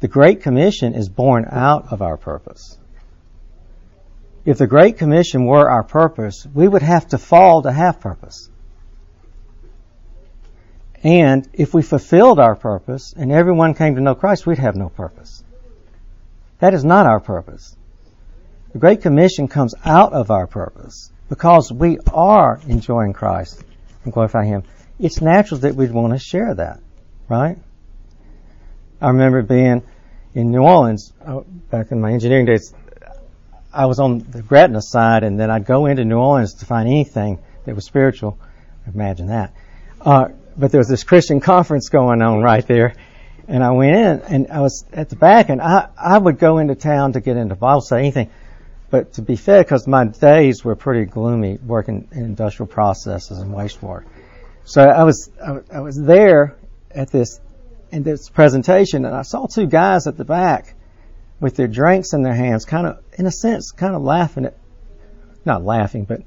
the 0.00 0.08
Great 0.08 0.42
Commission 0.42 0.94
is 0.94 1.08
born 1.08 1.46
out 1.50 1.92
of 1.92 2.02
our 2.02 2.16
purpose. 2.16 2.78
If 4.44 4.58
the 4.58 4.66
Great 4.66 4.96
Commission 4.98 5.44
were 5.44 5.68
our 5.68 5.82
purpose, 5.82 6.46
we 6.54 6.66
would 6.66 6.82
have 6.82 7.08
to 7.08 7.18
fall 7.18 7.62
to 7.62 7.72
have 7.72 8.00
purpose. 8.00 8.48
And 11.02 11.48
if 11.52 11.74
we 11.74 11.82
fulfilled 11.82 12.40
our 12.40 12.56
purpose 12.56 13.12
and 13.16 13.30
everyone 13.30 13.74
came 13.74 13.94
to 13.94 14.00
know 14.00 14.14
Christ, 14.14 14.46
we'd 14.46 14.58
have 14.58 14.74
no 14.74 14.88
purpose. 14.88 15.44
That 16.60 16.74
is 16.74 16.84
not 16.84 17.06
our 17.06 17.20
purpose. 17.20 17.76
The 18.72 18.78
Great 18.78 19.02
Commission 19.02 19.48
comes 19.48 19.74
out 19.84 20.12
of 20.12 20.30
our 20.30 20.46
purpose 20.46 21.10
because 21.28 21.72
we 21.72 21.98
are 22.12 22.60
enjoying 22.66 23.12
Christ 23.12 23.62
and 24.04 24.12
glorifying 24.12 24.48
Him. 24.48 24.62
it's 24.98 25.20
natural 25.20 25.60
that 25.60 25.74
we'd 25.74 25.92
want 25.92 26.12
to 26.12 26.18
share 26.18 26.54
that, 26.54 26.80
right? 27.28 27.58
I 29.00 29.08
remember 29.08 29.42
being 29.42 29.82
in 30.34 30.50
New 30.50 30.62
Orleans 30.62 31.12
uh, 31.24 31.40
back 31.70 31.92
in 31.92 32.00
my 32.00 32.12
engineering 32.12 32.46
days. 32.46 32.74
I 33.72 33.86
was 33.86 34.00
on 34.00 34.18
the 34.18 34.42
Gretna 34.42 34.82
side, 34.82 35.22
and 35.22 35.38
then 35.38 35.50
I'd 35.50 35.66
go 35.66 35.86
into 35.86 36.04
New 36.04 36.18
Orleans 36.18 36.54
to 36.54 36.66
find 36.66 36.88
anything 36.88 37.38
that 37.64 37.74
was 37.74 37.84
spiritual. 37.84 38.38
Imagine 38.92 39.28
that. 39.28 39.52
Uh, 40.00 40.28
but 40.56 40.72
there 40.72 40.78
was 40.78 40.88
this 40.88 41.04
Christian 41.04 41.40
conference 41.40 41.88
going 41.88 42.22
on 42.22 42.42
right 42.42 42.66
there, 42.66 42.94
and 43.48 43.64
I 43.64 43.70
went 43.70 43.96
in, 43.96 44.20
and 44.34 44.50
I 44.52 44.60
was 44.60 44.84
at 44.92 45.08
the 45.08 45.16
back, 45.16 45.48
and 45.48 45.60
I, 45.60 45.88
I 45.96 46.18
would 46.18 46.38
go 46.38 46.58
into 46.58 46.74
town 46.74 47.14
to 47.14 47.20
get 47.20 47.38
into 47.38 47.54
Bible 47.54 47.80
study, 47.80 48.02
anything. 48.02 48.30
But 48.90 49.14
to 49.14 49.22
be 49.22 49.36
fair, 49.36 49.62
because 49.62 49.86
my 49.86 50.04
days 50.06 50.64
were 50.64 50.76
pretty 50.76 51.06
gloomy 51.06 51.58
working 51.64 52.08
in 52.12 52.24
industrial 52.24 52.68
processes 52.68 53.38
and 53.38 53.54
wastewater. 53.54 54.04
So 54.64 54.82
I 54.82 55.04
was, 55.04 55.30
I 55.72 55.80
was 55.80 55.98
there 56.00 56.56
at 56.90 57.10
this, 57.10 57.40
in 57.90 58.02
this 58.02 58.28
presentation, 58.28 59.06
and 59.06 59.14
I 59.14 59.22
saw 59.22 59.46
two 59.46 59.66
guys 59.66 60.06
at 60.06 60.18
the 60.18 60.24
back 60.24 60.74
with 61.40 61.56
their 61.56 61.68
drinks 61.68 62.12
in 62.12 62.22
their 62.22 62.34
hands, 62.34 62.66
kind 62.66 62.86
of, 62.86 63.02
in 63.18 63.24
a 63.24 63.32
sense, 63.32 63.70
kind 63.70 63.94
of 63.94 64.02
laughing 64.02 64.44
at, 64.44 64.56
not 65.46 65.64
laughing, 65.64 66.04
but 66.04 66.20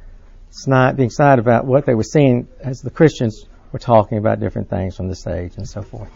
snide, 0.49 0.97
being 0.97 1.11
snide 1.11 1.37
about 1.37 1.65
what 1.65 1.85
they 1.85 1.93
were 1.93 2.03
seeing 2.03 2.47
as 2.59 2.81
the 2.81 2.89
Christians 2.89 3.45
were 3.71 3.79
talking 3.79 4.17
about 4.17 4.39
different 4.39 4.69
things 4.69 4.95
from 4.95 5.07
the 5.07 5.15
stage 5.15 5.55
and 5.57 5.67
so 5.67 5.83
forth. 5.83 6.09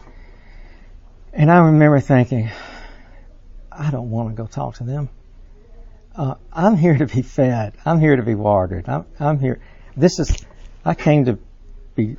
And 1.37 1.51
I 1.51 1.57
remember 1.57 1.99
thinking, 1.99 2.49
I 3.69 3.91
don't 3.91 4.09
want 4.09 4.29
to 4.29 4.41
go 4.41 4.47
talk 4.47 4.75
to 4.75 4.85
them. 4.85 5.09
Uh, 6.15 6.35
I'm 6.53 6.77
here 6.77 6.97
to 6.97 7.07
be 7.07 7.23
fed. 7.23 7.73
I'm 7.85 7.99
here 7.99 8.15
to 8.15 8.23
be 8.23 8.35
watered. 8.35 8.87
I'm, 8.87 9.05
I'm 9.19 9.37
here. 9.37 9.59
This 9.97 10.17
is, 10.19 10.33
I 10.85 10.93
came 10.93 11.25
to 11.25 11.37
be 11.93 12.15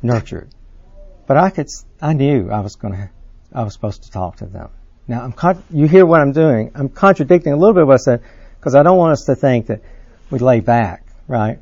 nurtured. 0.00 0.48
But 1.26 1.36
I 1.36 1.50
could, 1.50 1.68
I 2.00 2.14
knew 2.14 2.50
I 2.50 2.60
was 2.60 2.76
going 2.76 2.94
to, 2.94 3.10
I 3.52 3.62
was 3.62 3.74
supposed 3.74 4.04
to 4.04 4.10
talk 4.10 4.36
to 4.36 4.46
them. 4.46 4.70
Now, 5.06 5.22
I'm 5.22 5.32
con- 5.32 5.62
you 5.68 5.86
hear 5.86 6.06
what 6.06 6.22
I'm 6.22 6.32
doing. 6.32 6.70
I'm 6.74 6.88
contradicting 6.88 7.52
a 7.52 7.56
little 7.56 7.74
bit 7.74 7.86
what 7.86 7.94
I 7.94 7.96
said 7.98 8.22
because 8.58 8.74
I 8.74 8.82
don't 8.82 8.96
want 8.96 9.12
us 9.12 9.24
to 9.24 9.34
think 9.34 9.66
that 9.66 9.82
we 10.30 10.38
lay 10.38 10.60
back, 10.60 11.04
right? 11.28 11.58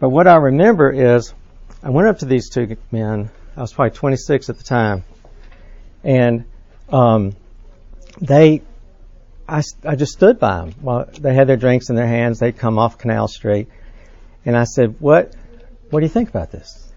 But 0.00 0.08
what 0.08 0.26
I 0.26 0.34
remember 0.34 0.90
is 0.90 1.32
I 1.80 1.90
went 1.90 2.08
up 2.08 2.18
to 2.18 2.24
these 2.24 2.50
two 2.50 2.76
men. 2.90 3.30
I 3.56 3.60
was 3.60 3.72
probably 3.72 3.96
26 3.96 4.50
at 4.50 4.58
the 4.58 4.64
time, 4.64 5.04
and 6.04 6.44
um, 6.88 7.36
they, 8.20 8.62
I, 9.48 9.62
I 9.84 9.96
just 9.96 10.12
stood 10.12 10.38
by 10.38 10.58
them 10.58 10.74
while 10.80 11.08
they 11.12 11.34
had 11.34 11.46
their 11.48 11.56
drinks 11.56 11.90
in 11.90 11.96
their 11.96 12.06
hands. 12.06 12.38
They'd 12.38 12.56
come 12.56 12.78
off 12.78 12.98
Canal 12.98 13.28
Street, 13.28 13.68
and 14.44 14.56
I 14.56 14.64
said, 14.64 14.96
"What, 15.00 15.34
what 15.90 16.00
do 16.00 16.06
you 16.06 16.10
think 16.10 16.28
about 16.28 16.50
this?" 16.50 16.92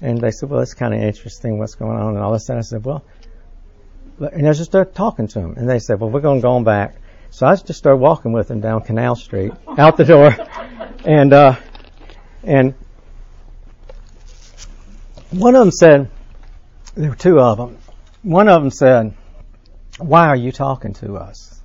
And 0.00 0.20
they 0.20 0.30
said, 0.30 0.50
"Well, 0.50 0.60
it's 0.60 0.74
kind 0.74 0.94
of 0.94 1.00
interesting 1.00 1.58
what's 1.58 1.74
going 1.74 1.98
on 1.98 2.14
and 2.14 2.18
all 2.18 2.32
this." 2.32 2.48
And 2.48 2.58
I 2.58 2.62
said, 2.62 2.84
"Well," 2.84 3.04
and 4.20 4.48
I 4.48 4.52
just 4.52 4.70
started 4.70 4.94
talking 4.94 5.28
to 5.28 5.40
them, 5.40 5.54
and 5.56 5.68
they 5.68 5.78
said, 5.78 6.00
"Well, 6.00 6.10
we're 6.10 6.20
going 6.20 6.38
to 6.38 6.42
go 6.42 6.52
on 6.52 6.64
back." 6.64 6.96
So 7.30 7.46
I 7.46 7.56
just 7.56 7.78
started 7.78 7.96
walking 7.96 8.32
with 8.32 8.48
them 8.48 8.60
down 8.60 8.82
Canal 8.82 9.16
Street, 9.16 9.52
out 9.78 9.96
the 9.96 10.04
door, 10.04 10.36
and 11.04 11.32
uh, 11.32 11.56
and 12.44 12.74
one 15.30 15.54
of 15.54 15.60
them 15.60 15.70
said, 15.70 16.10
there 16.94 17.08
were 17.10 17.16
two 17.16 17.40
of 17.40 17.56
them. 17.56 17.78
One 18.22 18.48
of 18.48 18.62
them 18.62 18.70
said, 18.70 19.14
why 19.98 20.28
are 20.28 20.36
you 20.36 20.52
talking 20.52 20.94
to 20.94 21.16
us? 21.16 21.60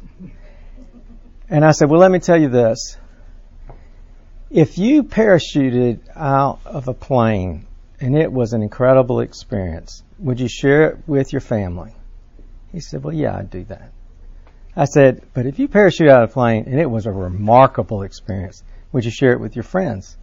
And 1.49 1.63
I 1.63 1.71
said, 1.71 1.89
well, 1.89 1.99
let 1.99 2.11
me 2.11 2.19
tell 2.19 2.39
you 2.39 2.49
this. 2.49 2.97
If 4.49 4.77
you 4.77 5.03
parachuted 5.03 5.99
out 6.15 6.59
of 6.65 6.87
a 6.87 6.93
plane 6.93 7.67
and 7.99 8.17
it 8.17 8.31
was 8.31 8.53
an 8.53 8.61
incredible 8.61 9.19
experience, 9.19 10.03
would 10.19 10.39
you 10.39 10.47
share 10.47 10.89
it 10.89 11.07
with 11.07 11.31
your 11.31 11.41
family? 11.41 11.93
He 12.71 12.79
said, 12.79 13.03
well, 13.03 13.13
yeah, 13.13 13.37
I'd 13.37 13.49
do 13.49 13.63
that. 13.65 13.91
I 14.75 14.85
said, 14.85 15.23
but 15.33 15.45
if 15.45 15.59
you 15.59 15.67
parachute 15.67 16.09
out 16.09 16.23
of 16.23 16.29
a 16.29 16.33
plane 16.33 16.65
and 16.67 16.79
it 16.79 16.89
was 16.89 17.05
a 17.05 17.11
remarkable 17.11 18.03
experience, 18.03 18.63
would 18.91 19.05
you 19.05 19.11
share 19.11 19.33
it 19.33 19.39
with 19.39 19.55
your 19.55 19.63
friends? 19.63 20.17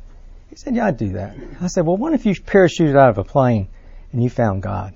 He 0.54 0.56
said, 0.56 0.76
Yeah, 0.76 0.86
I'd 0.86 0.96
do 0.96 1.10
that. 1.14 1.36
I 1.60 1.66
said, 1.66 1.84
Well, 1.84 1.96
what 1.96 2.12
if 2.12 2.26
you 2.26 2.34
parachuted 2.34 2.96
out 2.96 3.10
of 3.10 3.18
a 3.18 3.24
plane 3.24 3.68
and 4.12 4.22
you 4.22 4.30
found 4.30 4.62
God? 4.62 4.94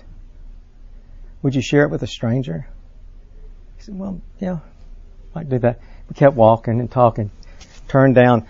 Would 1.43 1.55
you 1.55 1.63
share 1.63 1.85
it 1.85 1.91
with 1.91 2.03
a 2.03 2.07
stranger? 2.07 2.69
He 3.77 3.83
said, 3.83 3.99
Well, 3.99 4.21
yeah, 4.39 4.59
might 5.35 5.49
do 5.49 5.59
that. 5.61 5.81
We 6.09 6.15
kept 6.15 6.35
walking 6.35 6.81
and 6.81 6.91
talking. 6.91 7.31
Turned 7.89 8.15
down, 8.15 8.47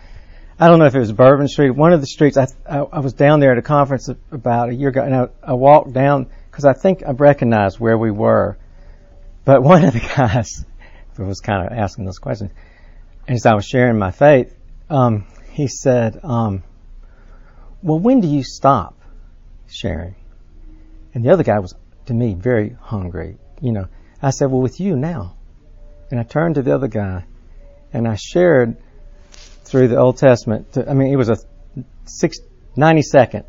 I 0.59 0.69
don't 0.69 0.79
know 0.79 0.87
if 0.87 0.95
it 0.95 0.99
was 0.99 1.13
Bourbon 1.13 1.49
Street, 1.49 1.71
one 1.71 1.93
of 1.93 2.01
the 2.01 2.07
streets. 2.07 2.37
I, 2.37 2.47
I, 2.69 2.79
I 2.79 2.99
was 3.01 3.13
down 3.13 3.41
there 3.41 3.53
at 3.53 3.59
a 3.59 3.63
conference 3.63 4.09
about 4.33 4.71
a 4.71 4.75
year 4.75 4.89
ago, 4.89 5.03
and 5.03 5.15
I, 5.15 5.29
I 5.43 5.53
walked 5.53 5.93
down 5.93 6.27
because 6.51 6.65
I 6.65 6.73
think 6.73 7.03
I 7.07 7.13
recognized 7.13 7.79
where 7.79 7.97
we 7.97 8.11
were. 8.11 8.59
But 9.45 9.63
one 9.63 9.85
of 9.85 9.93
the 9.93 10.01
guys 10.17 10.65
was 11.17 11.41
kind 11.41 11.67
of 11.67 11.77
asking 11.77 12.05
those 12.05 12.19
questions, 12.19 12.51
as 13.27 13.47
I 13.47 13.55
was 13.55 13.65
sharing 13.65 13.99
my 13.99 14.11
faith, 14.11 14.55
um, 14.89 15.27
he 15.51 15.69
said, 15.69 16.21
um, 16.23 16.63
well, 17.83 17.99
when 17.99 18.21
do 18.21 18.29
you 18.29 18.43
stop 18.43 18.95
sharing? 19.69 20.15
And 21.15 21.25
the 21.25 21.31
other 21.31 21.43
guy 21.43 21.59
was, 21.59 21.75
to 22.09 22.15
me, 22.15 22.35
very 22.35 22.77
hungry. 22.81 23.37
You 23.61 23.73
know, 23.73 23.89
I 24.21 24.31
said, 24.31 24.51
well, 24.51 24.61
with 24.61 24.81
you 24.81 24.97
now. 24.97 25.37
And 26.11 26.19
I 26.19 26.23
turned 26.23 26.57
to 26.57 26.63
the 26.63 26.75
other 26.75 26.89
guy 26.89 27.25
and 27.93 28.09
I 28.09 28.17
shared 28.17 28.77
through 29.65 29.89
the 29.89 29.99
Old 29.99 30.17
Testament. 30.17 30.73
To, 30.73 30.89
I 30.89 30.95
mean, 30.95 31.13
it 31.13 31.17
was 31.17 31.29
a 31.29 31.37
six, 32.07 32.39
90 32.77 33.03
second 33.03 33.45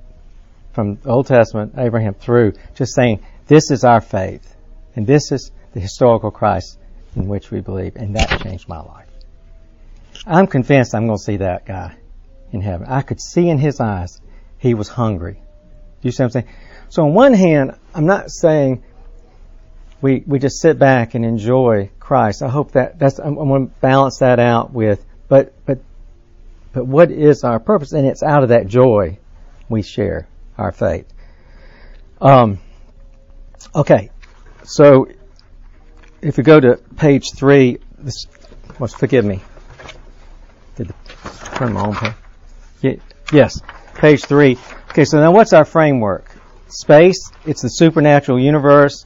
from 0.73 0.95
the 0.95 1.09
Old 1.09 1.27
Testament, 1.27 1.73
Abraham 1.77 2.13
through, 2.13 2.53
just 2.75 2.93
saying, 2.93 3.25
this 3.47 3.71
is 3.71 3.83
our 3.83 4.01
faith. 4.01 4.55
And 4.95 5.07
this 5.07 5.31
is 5.31 5.51
the 5.73 5.79
historical 5.79 6.31
Christ 6.31 6.77
in 7.15 7.27
which 7.27 7.51
we 7.51 7.61
believe. 7.61 7.95
And 7.95 8.15
that 8.15 8.41
changed 8.41 8.67
my 8.67 8.79
life. 8.79 9.07
I'm 10.27 10.47
convinced 10.47 10.93
I'm 10.93 11.05
going 11.05 11.17
to 11.17 11.23
see 11.23 11.37
that 11.37 11.65
guy 11.65 11.95
in 12.51 12.61
heaven. 12.61 12.87
I 12.89 13.01
could 13.01 13.21
see 13.21 13.47
in 13.47 13.57
his 13.57 13.79
eyes 13.79 14.19
he 14.57 14.73
was 14.73 14.89
hungry. 14.89 15.41
Do 16.01 16.07
you 16.07 16.11
see 16.11 16.23
what 16.23 16.35
I'm 16.35 16.43
saying? 16.43 16.55
So 16.89 17.03
on 17.03 17.13
one 17.13 17.33
hand, 17.33 17.77
I'm 17.93 18.05
not 18.05 18.31
saying 18.31 18.83
we 20.01 20.23
we 20.25 20.39
just 20.39 20.59
sit 20.61 20.79
back 20.79 21.13
and 21.15 21.25
enjoy 21.25 21.91
Christ. 21.99 22.41
I 22.41 22.49
hope 22.49 22.71
that 22.73 22.99
that's 22.99 23.19
I'm, 23.19 23.37
I'm 23.37 23.47
going 23.47 23.67
to 23.67 23.73
balance 23.79 24.19
that 24.19 24.39
out 24.39 24.71
with 24.71 25.05
but 25.27 25.53
but 25.65 25.79
but 26.73 26.85
what 26.85 27.11
is 27.11 27.43
our 27.43 27.59
purpose? 27.59 27.93
And 27.93 28.05
it's 28.05 28.23
out 28.23 28.43
of 28.43 28.49
that 28.49 28.67
joy 28.67 29.19
we 29.69 29.81
share 29.81 30.27
our 30.57 30.71
faith. 30.71 31.07
Um, 32.19 32.59
okay, 33.73 34.09
so 34.63 35.07
if 36.21 36.37
we 36.37 36.43
go 36.43 36.59
to 36.59 36.77
page 36.97 37.31
three, 37.35 37.79
this, 37.97 38.25
well, 38.77 38.87
forgive 38.87 39.23
me. 39.23 39.41
Did 40.75 40.93
turn 41.55 41.73
my 41.73 41.85
own 41.85 41.95
page? 42.81 42.99
Yes, 43.31 43.61
page 43.95 44.25
three. 44.25 44.57
Okay, 44.89 45.05
so 45.05 45.19
now 45.19 45.31
what's 45.31 45.53
our 45.53 45.65
framework? 45.65 46.38
Space, 46.69 47.31
it's 47.45 47.61
the 47.61 47.69
supernatural 47.69 48.39
universe. 48.39 49.05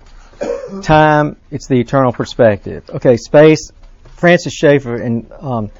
Time, 0.81 1.37
it's 1.51 1.67
the 1.67 1.79
eternal 1.79 2.11
perspective. 2.11 2.89
Okay, 2.89 3.17
space. 3.17 3.71
Francis 4.15 4.53
Schaeffer 4.53 5.01
in 5.01 5.31
um, 5.39 5.71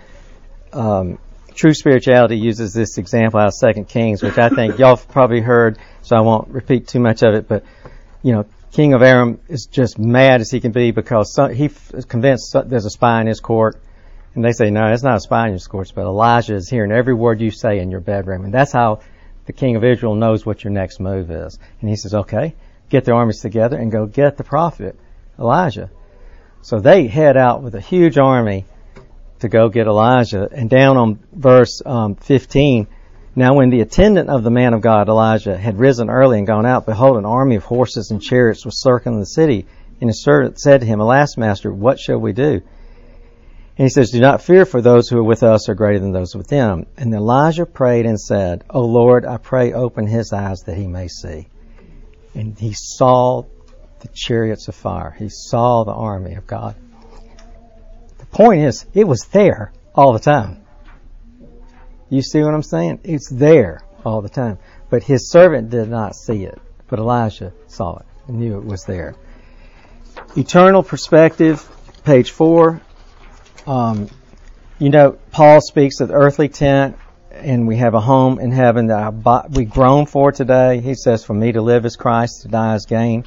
um, 0.72 1.20
True 1.54 1.74
Spirituality 1.74 2.38
uses 2.38 2.74
this 2.74 2.98
example 2.98 3.40
out 3.40 3.48
of 3.48 3.54
Second 3.54 3.88
Kings, 3.88 4.24
which 4.24 4.38
I 4.38 4.50
think 4.50 4.80
y'all 4.80 4.98
probably 4.98 5.42
heard, 5.42 5.78
so 6.02 6.16
I 6.16 6.22
won't 6.22 6.50
repeat 6.50 6.88
too 6.88 7.00
much 7.00 7.24
of 7.24 7.34
it. 7.34 7.48
But 7.48 7.64
you 8.22 8.34
know, 8.34 8.46
King 8.72 8.94
of 8.94 9.02
Aram 9.02 9.40
is 9.48 9.68
just 9.68 10.00
mad 10.00 10.42
as 10.42 10.50
he 10.50 10.60
can 10.60 10.72
be 10.72 10.92
because 10.92 11.34
some, 11.34 11.54
he's 11.54 11.78
convinced 12.08 12.56
there's 12.66 12.86
a 12.86 12.90
spy 12.90 13.22
in 13.22 13.28
his 13.28 13.40
court 13.40 13.80
and 14.34 14.44
they 14.44 14.52
say, 14.52 14.72
no, 14.72 14.92
it's 14.92 15.04
not 15.04 15.18
a 15.18 15.20
spy 15.20 15.48
in 15.48 15.54
your 15.54 15.60
court, 15.60 15.92
but 15.94 16.06
Elijah 16.06 16.56
is 16.56 16.70
hearing 16.70 16.92
every 16.92 17.14
word 17.14 17.40
you 17.40 17.52
say 17.52 17.80
in 17.80 17.92
your 17.92 18.00
bedroom. 18.00 18.46
And 18.46 18.54
that's 18.54 18.72
how 18.72 19.02
the 19.46 19.54
king 19.54 19.76
of 19.76 19.84
Israel 19.84 20.16
knows 20.16 20.46
what 20.46 20.64
your 20.64 20.72
next 20.72 21.00
move 21.00 21.30
is. 21.32 21.58
And 21.82 21.90
he 21.90 21.96
says, 21.96 22.14
okay, 22.14 22.56
get 22.90 23.06
the 23.06 23.14
armies 23.14 23.42
together 23.42 23.78
and 23.78 23.92
go 23.92 24.06
get 24.06 24.38
the 24.38 24.44
prophet, 24.44 24.98
Elijah. 25.38 25.90
So 26.62 26.80
they 26.80 27.08
head 27.08 27.36
out 27.36 27.62
with 27.62 27.76
a 27.76 27.82
huge 27.82 28.18
army 28.18 28.66
to 29.40 29.50
go 29.50 29.68
get 29.68 29.88
Elijah. 29.88 30.48
And 30.52 30.70
down 30.70 30.98
on 30.98 31.20
verse 31.34 31.82
um, 31.86 32.16
15, 32.16 32.88
now 33.36 33.56
when 33.56 33.70
the 33.70 33.82
attendant 33.82 34.30
of 34.30 34.44
the 34.44 34.52
man 34.52 34.74
of 34.74 34.82
God, 34.82 35.10
Elijah, 35.10 35.58
had 35.58 35.80
risen 35.80 36.10
early 36.10 36.38
and 36.38 36.48
gone 36.48 36.66
out, 36.66 36.86
behold, 36.86 37.18
an 37.18 37.26
army 37.26 37.56
of 37.56 37.66
horses 37.66 38.12
and 38.12 38.22
chariots 38.22 38.64
was 38.64 38.82
circling 38.82 39.20
the 39.20 39.26
city. 39.26 39.66
And 40.00 40.10
his 40.10 40.24
servant 40.24 40.60
said 40.60 40.82
to 40.82 40.88
him, 40.88 41.00
Alas, 41.00 41.36
master, 41.36 41.74
what 41.74 42.00
shall 42.00 42.20
we 42.20 42.32
do? 42.32 42.62
And 43.78 43.86
he 43.86 43.90
says, 43.90 44.12
Do 44.12 44.20
not 44.20 44.44
fear, 44.44 44.66
for 44.66 44.82
those 44.82 45.10
who 45.10 45.18
are 45.18 45.24
with 45.24 45.42
us 45.42 45.68
are 45.68 45.74
greater 45.74 46.00
than 46.00 46.12
those 46.12 46.36
with 46.36 46.48
them. 46.48 46.86
And 46.96 47.14
Elijah 47.14 47.66
prayed 47.66 48.06
and 48.06 48.20
said, 48.20 48.64
O 48.70 48.82
Lord, 48.82 49.26
I 49.26 49.38
pray, 49.38 49.74
open 49.74 50.06
his 50.06 50.32
eyes 50.32 50.60
that 50.66 50.78
he 50.78 50.86
may 50.86 51.08
see. 51.08 51.48
And 52.36 52.58
he 52.58 52.74
saw 52.74 53.44
the 54.02 54.10
chariots 54.14 54.68
of 54.68 54.76
fire. 54.76 55.16
He 55.18 55.30
saw 55.30 55.84
the 55.84 55.94
army 55.94 56.36
of 56.36 56.46
God. 56.46 56.76
The 58.20 58.26
point 58.28 58.62
is, 58.62 58.86
it 58.94 59.08
was 59.08 59.26
there 59.32 59.72
all 59.96 60.14
the 60.14 60.20
time. 60.20 60.64
You 62.10 62.22
see 62.22 62.44
what 62.44 62.54
I'm 62.54 62.64
saying? 62.64 63.00
It's 63.04 63.30
there 63.30 63.82
all 64.06 64.22
the 64.22 64.30
time. 64.30 64.60
but 64.90 65.02
his 65.02 65.32
servant 65.32 65.72
did 65.72 65.90
not 65.90 66.16
see 66.16 66.44
it. 66.44 66.62
But 66.88 67.00
Elijah 67.00 67.54
saw 67.66 67.98
it 67.98 68.06
and 68.28 68.38
knew 68.38 68.60
it 68.60 68.66
was 68.66 68.84
there. 68.86 69.16
Eternal 70.38 70.84
perspective, 70.84 71.68
page 72.04 72.30
four. 72.30 72.82
Um, 73.66 74.10
you 74.80 74.90
know, 74.90 75.18
Paul 75.32 75.62
speaks 75.62 76.00
of 76.00 76.10
the 76.10 76.14
earthly 76.14 76.50
tent, 76.50 76.98
and 77.32 77.68
we 77.68 77.78
have 77.78 77.94
a 77.94 78.02
home 78.02 78.40
in 78.40 78.52
heaven 78.52 78.88
that 78.88 79.50
we 79.52 79.66
groan 79.66 80.06
for 80.06 80.32
today. 80.32 80.80
He 80.80 80.96
says, 80.96 81.24
"For 81.24 81.34
me 81.34 81.52
to 81.54 81.62
live 81.62 81.86
is 81.86 81.96
Christ, 81.96 82.42
to 82.42 82.48
die 82.48 82.76
is 82.76 82.86
gain." 82.86 83.26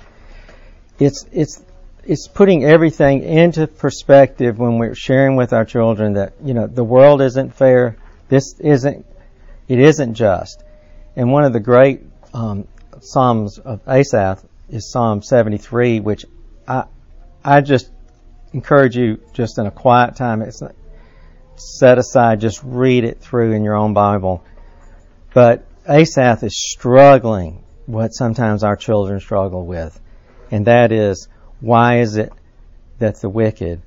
It's 0.99 1.27
it's 1.33 1.63
it's 2.05 2.29
putting 2.29 2.65
everything 2.65 3.23
into 3.23 3.67
perspective 3.67 4.59
when 4.59 4.79
we're 4.79 4.95
sharing 4.95 5.37
with 5.37 5.53
our 5.53 5.65
children 5.65 6.15
that 6.15 6.35
you 6.45 6.55
know 6.55 6.67
the 6.67 6.85
world 6.85 7.21
isn't 7.23 7.55
fair. 7.55 7.97
This 8.29 8.59
isn't 8.61 9.07
it 9.69 9.79
isn't 9.79 10.15
just. 10.15 10.63
And 11.17 11.33
one 11.33 11.45
of 11.45 11.53
the 11.53 11.61
great 11.61 12.03
um, 12.35 12.69
psalms 13.01 13.59
of 13.59 13.81
Asaph 13.89 14.45
is 14.69 14.91
Psalm 14.91 15.23
73, 15.23 16.01
which 16.01 16.27
I 16.69 16.85
I 17.45 17.61
just 17.61 17.91
encourage 18.57 18.97
you 18.97 19.21
just 19.35 19.59
in 19.59 19.67
a 19.67 19.71
quiet 19.71 20.17
time. 20.17 20.41
It's 20.41 20.63
set 21.57 21.99
aside, 21.99 22.41
just 22.41 22.63
read 22.65 23.05
it 23.05 23.21
through 23.21 23.53
in 23.53 23.63
your 23.63 23.77
own 23.77 23.93
Bible. 23.93 24.43
But 25.35 25.67
Asaph 25.87 26.43
is 26.43 26.59
struggling 26.59 27.63
what 27.85 28.15
sometimes 28.15 28.65
our 28.65 28.75
children 28.75 29.21
struggle 29.21 29.67
with, 29.67 30.01
and 30.51 30.67
that 30.67 30.91
is 30.91 31.29
why 31.61 32.01
is 32.01 32.17
it 32.17 32.33
that 32.99 33.21
the 33.21 33.29
wicked 33.29 33.83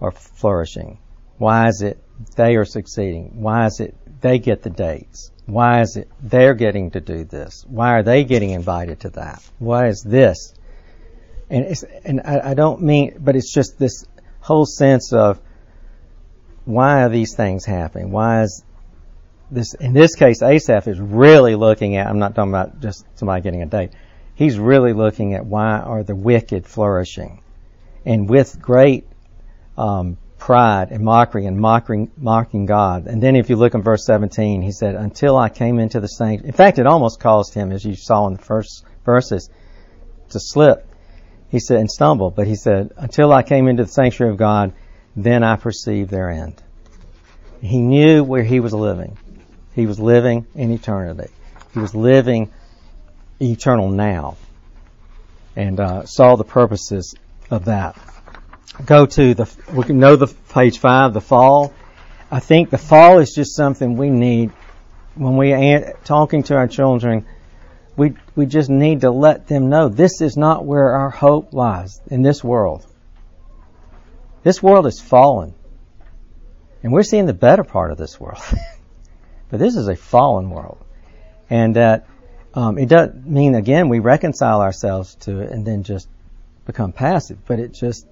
are 0.00 0.10
flourishing? 0.10 0.98
Why 1.38 1.68
is 1.68 1.80
it 1.80 2.02
they 2.34 2.56
are 2.56 2.64
succeeding? 2.64 3.40
Why 3.40 3.66
is 3.66 3.78
it 3.78 3.94
they 4.20 4.40
get 4.40 4.62
the 4.62 4.70
dates? 4.70 5.30
Why 5.46 5.82
is 5.82 5.96
it 5.96 6.10
they're 6.20 6.54
getting 6.54 6.90
to 6.90 7.00
do 7.00 7.24
this? 7.24 7.64
Why 7.68 7.92
are 7.94 8.02
they 8.02 8.24
getting 8.24 8.50
invited 8.50 9.00
to 9.00 9.10
that? 9.10 9.40
Why 9.60 9.86
is 9.86 10.02
this? 10.02 10.52
And 11.50 11.74
and 12.04 12.20
I, 12.24 12.50
I 12.50 12.54
don't 12.54 12.80
mean, 12.82 13.16
but 13.18 13.36
it's 13.36 13.52
just 13.52 13.78
this 13.78 14.04
whole 14.40 14.64
sense 14.64 15.12
of 15.12 15.40
why 16.64 17.02
are 17.02 17.08
these 17.08 17.34
things 17.34 17.64
happening? 17.64 18.12
Why 18.12 18.42
is 18.42 18.64
this? 19.50 19.74
In 19.74 19.92
this 19.92 20.14
case, 20.14 20.42
Asaph 20.42 20.86
is 20.86 21.00
really 21.00 21.56
looking 21.56 21.96
at. 21.96 22.06
I'm 22.06 22.20
not 22.20 22.34
talking 22.34 22.52
about 22.52 22.80
just 22.80 23.04
somebody 23.16 23.42
getting 23.42 23.62
a 23.62 23.66
date. 23.66 23.90
He's 24.34 24.58
really 24.58 24.92
looking 24.92 25.34
at 25.34 25.44
why 25.44 25.78
are 25.78 26.04
the 26.04 26.14
wicked 26.14 26.66
flourishing, 26.66 27.42
and 28.06 28.28
with 28.30 28.60
great 28.60 29.06
um, 29.76 30.18
pride 30.40 30.90
and 30.90 31.04
mockery 31.04 31.46
and 31.46 31.58
mocking, 31.58 32.10
mocking 32.16 32.66
God. 32.66 33.06
And 33.06 33.22
then 33.22 33.36
if 33.36 33.50
you 33.50 33.56
look 33.56 33.74
in 33.74 33.82
verse 33.82 34.04
17, 34.06 34.62
he 34.62 34.72
said, 34.72 34.94
until 34.94 35.36
I 35.36 35.48
came 35.48 35.78
into 35.78 36.00
the 36.00 36.08
sanctuary. 36.08 36.48
In 36.48 36.54
fact, 36.54 36.78
it 36.78 36.86
almost 36.86 37.20
caused 37.20 37.54
him, 37.54 37.70
as 37.70 37.84
you 37.84 37.94
saw 37.94 38.26
in 38.26 38.34
the 38.34 38.42
first 38.42 38.84
verses, 39.04 39.50
to 40.30 40.40
slip. 40.40 40.86
He 41.50 41.58
said, 41.58 41.78
and 41.78 41.90
stumble. 41.90 42.30
But 42.30 42.46
he 42.46 42.56
said, 42.56 42.92
until 42.96 43.32
I 43.32 43.42
came 43.42 43.68
into 43.68 43.84
the 43.84 43.90
sanctuary 43.90 44.32
of 44.32 44.38
God, 44.38 44.72
then 45.16 45.42
I 45.42 45.56
perceived 45.56 46.10
their 46.10 46.30
end. 46.30 46.62
He 47.60 47.80
knew 47.80 48.24
where 48.24 48.42
he 48.42 48.60
was 48.60 48.72
living. 48.72 49.18
He 49.74 49.86
was 49.86 49.98
living 49.98 50.46
in 50.54 50.70
eternity. 50.70 51.30
He 51.74 51.80
was 51.80 51.94
living 51.94 52.50
eternal 53.40 53.90
now. 53.90 54.36
And 55.56 55.78
uh, 55.80 56.06
saw 56.06 56.36
the 56.36 56.44
purposes 56.44 57.14
of 57.50 57.66
that 57.66 57.96
go 58.84 59.06
to 59.06 59.34
the, 59.34 59.50
we 59.72 59.84
can 59.84 59.98
know 59.98 60.16
the 60.16 60.26
page 60.26 60.78
five, 60.78 61.12
the 61.12 61.20
fall. 61.20 61.72
I 62.30 62.40
think 62.40 62.70
the 62.70 62.78
fall 62.78 63.18
is 63.18 63.32
just 63.34 63.56
something 63.56 63.96
we 63.96 64.10
need 64.10 64.50
when 65.14 65.36
we 65.36 65.52
are 65.52 65.94
talking 66.04 66.42
to 66.44 66.56
our 66.56 66.68
children. 66.68 67.26
We, 68.40 68.46
just 68.46 68.70
need 68.70 69.02
to 69.02 69.10
let 69.10 69.46
them 69.46 69.68
know 69.68 69.88
this 69.88 70.20
is 70.20 70.36
not 70.36 70.64
where 70.64 70.92
our 70.92 71.10
hope 71.10 71.52
lies 71.52 72.00
in 72.06 72.22
this 72.22 72.42
world. 72.42 72.86
This 74.42 74.62
world 74.62 74.86
is 74.86 75.00
fallen. 75.00 75.54
And 76.82 76.92
we're 76.92 77.02
seeing 77.02 77.26
the 77.26 77.34
better 77.34 77.64
part 77.64 77.92
of 77.92 77.98
this 77.98 78.18
world. 78.18 78.42
but 79.50 79.60
this 79.60 79.76
is 79.76 79.88
a 79.88 79.96
fallen 79.96 80.48
world. 80.48 80.78
And 81.50 81.76
that 81.76 82.06
um, 82.54 82.78
it 82.78 82.88
doesn't 82.88 83.26
mean, 83.26 83.54
again, 83.54 83.88
we 83.88 83.98
reconcile 83.98 84.62
ourselves 84.62 85.16
to 85.26 85.40
it 85.40 85.50
and 85.50 85.66
then 85.66 85.82
just 85.82 86.08
become 86.64 86.92
passive, 86.92 87.44
but 87.46 87.58
it 87.58 87.72
just 87.72 88.06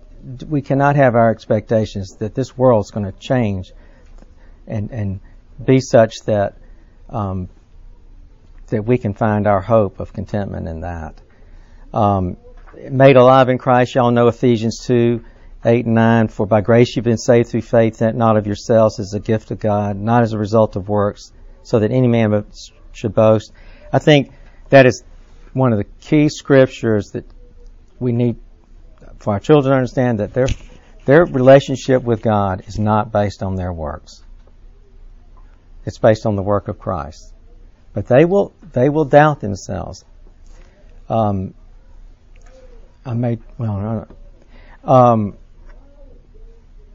we 0.46 0.60
cannot 0.60 0.96
have 0.96 1.14
our 1.14 1.30
expectations 1.30 2.16
that 2.18 2.34
this 2.34 2.56
world 2.56 2.84
is 2.84 2.90
going 2.90 3.06
to 3.06 3.18
change 3.18 3.72
and 4.66 4.90
and 4.90 5.20
be 5.64 5.80
such 5.80 6.16
that 6.26 6.56
um, 7.08 7.48
that 8.70 8.84
we 8.84 8.98
can 8.98 9.14
find 9.14 9.46
our 9.46 9.60
hope 9.60 10.00
of 10.00 10.12
contentment 10.12 10.68
in 10.68 10.80
that. 10.80 11.20
Um, 11.92 12.36
made 12.90 13.16
alive 13.16 13.48
in 13.48 13.58
Christ, 13.58 13.94
y'all 13.94 14.10
know 14.10 14.28
Ephesians 14.28 14.84
2, 14.86 15.24
8 15.64 15.86
and 15.86 15.94
9. 15.94 16.28
For 16.28 16.46
by 16.46 16.60
grace 16.60 16.94
you've 16.94 17.04
been 17.04 17.18
saved 17.18 17.48
through 17.48 17.62
faith, 17.62 17.98
that 17.98 18.14
not 18.14 18.36
of 18.36 18.46
yourselves 18.46 18.98
is 18.98 19.14
a 19.14 19.20
gift 19.20 19.50
of 19.50 19.58
God, 19.58 19.96
not 19.96 20.22
as 20.22 20.32
a 20.32 20.38
result 20.38 20.76
of 20.76 20.88
works, 20.88 21.32
so 21.62 21.80
that 21.80 21.90
any 21.90 22.08
man 22.08 22.44
should 22.92 23.14
boast. 23.14 23.52
I 23.92 23.98
think 23.98 24.32
that 24.68 24.86
is 24.86 25.02
one 25.52 25.72
of 25.72 25.78
the 25.78 25.84
key 26.00 26.28
scriptures 26.28 27.10
that 27.12 27.24
we 27.98 28.12
need 28.12 28.36
for 29.18 29.32
our 29.32 29.40
children 29.40 29.72
to 29.72 29.76
understand 29.76 30.20
that 30.20 30.32
their 30.32 30.46
their 31.04 31.24
relationship 31.24 32.02
with 32.02 32.20
God 32.20 32.64
is 32.66 32.78
not 32.78 33.10
based 33.10 33.42
on 33.42 33.54
their 33.54 33.72
works. 33.72 34.22
It's 35.86 35.98
based 35.98 36.26
on 36.26 36.36
the 36.36 36.42
work 36.42 36.68
of 36.68 36.78
Christ. 36.78 37.32
But 37.98 38.06
they 38.06 38.24
will 38.24 38.54
they 38.74 38.88
will 38.88 39.06
doubt 39.06 39.40
themselves. 39.40 40.04
Um, 41.08 41.52
I 43.04 43.12
may 43.14 43.38
well 43.58 44.06
um, 44.84 45.36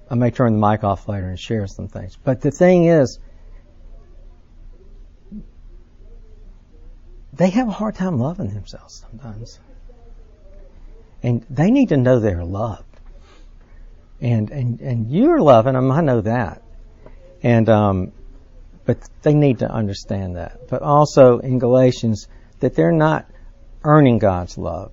I 0.10 0.16
may 0.16 0.32
turn 0.32 0.58
the 0.58 0.66
mic 0.66 0.86
off 0.86 1.10
later 1.10 1.28
and 1.28 1.38
share 1.38 1.68
some 1.68 1.90
things. 1.90 2.16
But 2.16 2.40
the 2.40 2.52
thing 2.52 2.86
is, 2.86 3.20
they 7.34 7.50
have 7.50 7.68
a 7.68 7.72
hard 7.72 7.96
time 7.96 8.18
loving 8.18 8.54
themselves 8.54 9.06
sometimes. 9.12 9.60
And 11.22 11.46
they 11.50 11.70
need 11.70 11.90
to 11.90 11.98
know 11.98 12.22
they're 12.22 12.46
loved. 12.46 12.86
And, 14.22 14.50
and, 14.52 14.80
and 14.80 15.12
you're 15.12 15.42
loving 15.42 15.74
them, 15.74 15.92
I 15.92 16.00
know 16.00 16.22
that. 16.22 16.62
And, 17.42 17.68
um, 17.68 18.14
but 18.86 18.98
they 19.22 19.34
need 19.34 19.60
to 19.60 19.72
understand 19.72 20.36
that. 20.36 20.68
But 20.70 20.82
also 20.82 21.40
in 21.40 21.60
Galatians, 21.60 22.28
that 22.60 22.76
they're 22.76 22.92
not 22.92 23.26
earning 23.84 24.20
God's 24.20 24.58
love. 24.58 24.92